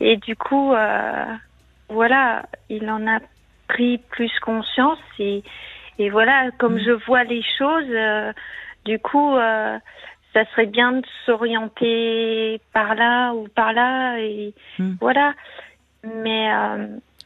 [0.00, 1.24] et du coup, euh,
[1.88, 3.20] voilà, il en a
[3.68, 5.42] pris plus conscience et,
[5.98, 6.84] et voilà, comme Mm.
[6.84, 8.34] je vois les choses,
[8.84, 9.36] du coup,
[10.32, 14.94] ça serait bien de s'orienter par là ou par là et Mm.
[15.00, 15.34] voilà.
[16.04, 16.48] Mais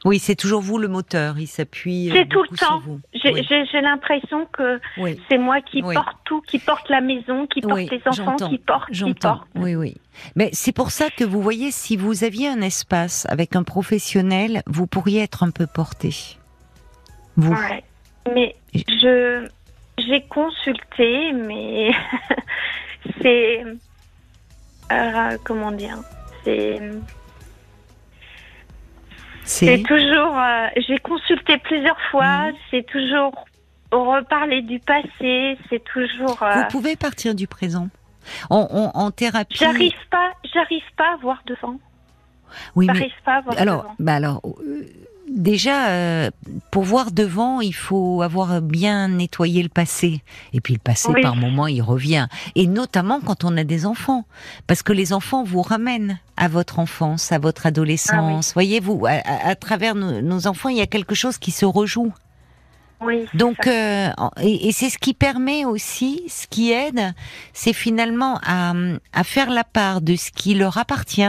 [0.03, 1.39] Oui, c'est toujours vous le moteur.
[1.39, 2.11] Il s'appuie.
[2.11, 2.81] euh, C'est tout le temps.
[3.13, 3.41] j'ai Oui.
[3.81, 5.19] l'impression que Oui.
[5.29, 5.95] c'est moi qui Oui.
[5.95, 9.37] porte tout, qui porte la maison, qui porte les enfants, qui porte, qui J'entends.
[9.37, 9.47] porte.
[9.55, 9.95] Oui, oui.
[10.35, 14.61] Mais c'est pour ça que vous voyez, si vous aviez un espace avec un professionnel,
[14.67, 16.13] vous pourriez être un peu porté.
[17.37, 17.53] Vous.
[17.53, 17.83] Ouais.
[18.33, 19.47] Mais je
[19.97, 21.91] j'ai consulté, mais
[23.21, 23.63] c'est
[24.91, 25.97] euh, comment dire,
[26.43, 26.79] c'est
[29.45, 30.37] c'est toujours.
[30.37, 32.47] euh, j'ai consulté plusieurs fois.
[32.49, 32.55] Mhm.
[32.71, 33.45] C'est toujours
[33.91, 35.57] reparler du passé.
[35.69, 36.41] C'est toujours.
[36.43, 37.87] euh, Vous pouvez partir du présent.
[38.49, 39.55] En, en, en thérapie.
[39.57, 41.75] J'arrive pas, j'arrive pas à voir devant.
[42.75, 43.95] Oui, mais J'arrive pas à voir alors, devant.
[43.99, 44.85] bah alors, euh,
[45.29, 46.29] déjà, euh,
[46.71, 50.21] pour voir devant, il faut avoir bien nettoyé le passé.
[50.53, 51.21] Et puis le passé, Oui.
[51.21, 52.27] par moment, il revient.
[52.55, 54.25] Et notamment quand on a des enfants,
[54.67, 58.53] parce que les enfants vous ramènent à votre enfance, à votre adolescence.
[58.53, 61.51] Voyez, vous, à, à- à travers nos, nos enfants, il y a quelque chose qui
[61.51, 62.13] se rejoue.
[63.01, 63.25] Oui.
[63.33, 64.09] Donc, euh,
[64.41, 67.13] et, et c'est ce qui permet aussi, ce qui aide,
[67.53, 68.73] c'est finalement à,
[69.11, 71.21] à faire la part de ce qui leur appartient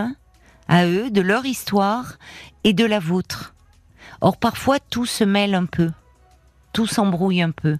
[0.69, 2.19] à eux, de leur histoire
[2.63, 3.53] et de la vôtre.
[4.21, 5.91] Or, parfois, tout se mêle un peu.
[6.73, 7.79] Tout s'embrouille un peu.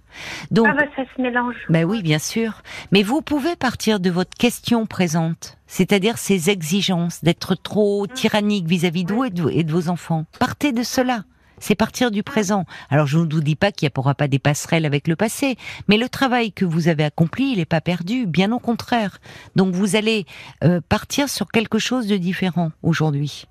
[0.49, 1.55] Donc, ah bah ça se mélange.
[1.69, 2.63] ben oui, bien sûr.
[2.91, 9.05] Mais vous pouvez partir de votre question présente, c'est-à-dire ces exigences d'être trop tyrannique vis-à-vis
[9.05, 10.25] vous et de, vos- et de vos enfants.
[10.39, 11.25] Partez de cela.
[11.59, 12.65] C'est partir du présent.
[12.89, 15.57] Alors je ne vous dis pas qu'il n'y aura pas des passerelles avec le passé,
[15.87, 19.17] mais le travail que vous avez accompli, il n'est pas perdu, bien au contraire.
[19.55, 20.25] Donc vous allez
[20.63, 23.45] euh, partir sur quelque chose de différent aujourd'hui.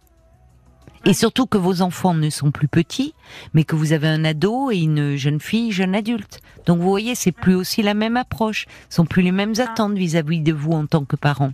[1.07, 3.14] Et surtout que vos enfants ne sont plus petits,
[3.54, 6.40] mais que vous avez un ado et une jeune fille, jeune adulte.
[6.66, 9.94] Donc vous voyez, c'est plus aussi la même approche, ce sont plus les mêmes attentes
[9.94, 11.52] vis-à-vis de vous en tant que parents.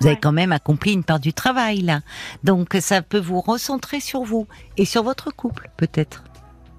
[0.00, 2.00] Vous avez quand même accompli une part du travail là.
[2.42, 6.24] Donc ça peut vous recentrer sur vous et sur votre couple peut-être.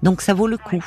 [0.02, 0.84] Donc ça vaut le coup.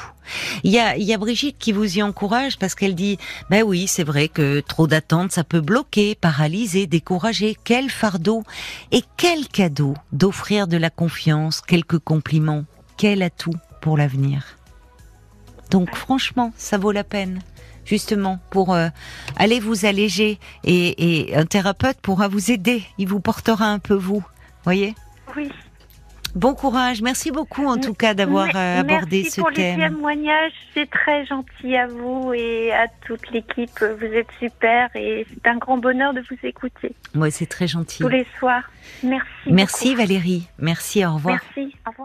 [0.63, 3.17] Il y a, il y a Brigitte qui vous y encourage parce qu'elle dit,
[3.49, 7.55] ben oui, c'est vrai que trop d'attentes, ça peut bloquer, paralyser, décourager.
[7.63, 8.43] Quel fardeau
[8.91, 12.65] et quel cadeau d'offrir de la confiance, quelques compliments,
[12.97, 14.57] quel atout pour l'avenir.
[15.71, 17.41] Donc franchement, ça vaut la peine,
[17.85, 18.89] justement, pour euh,
[19.37, 23.95] aller vous alléger et, et un thérapeute pourra vous aider, il vous portera un peu
[23.95, 24.23] vous,
[24.63, 24.93] voyez?
[25.35, 25.49] Oui.
[26.35, 29.79] Bon courage, merci beaucoup en tout cas d'avoir euh, abordé Merci ce pour thème.
[29.79, 30.51] les témoignages.
[30.73, 33.79] C'est très gentil à vous et à toute l'équipe.
[33.99, 37.99] Vous êtes super et c'est un grand bonheur de vous écouter Ouais, c'est très gentil.
[38.03, 38.69] tous les soirs.
[39.01, 39.27] Merci.
[39.47, 39.97] Merci beaucoup.
[40.01, 41.39] Valérie, merci, au revoir.
[41.55, 41.73] Merci.
[41.87, 42.03] Au revoir.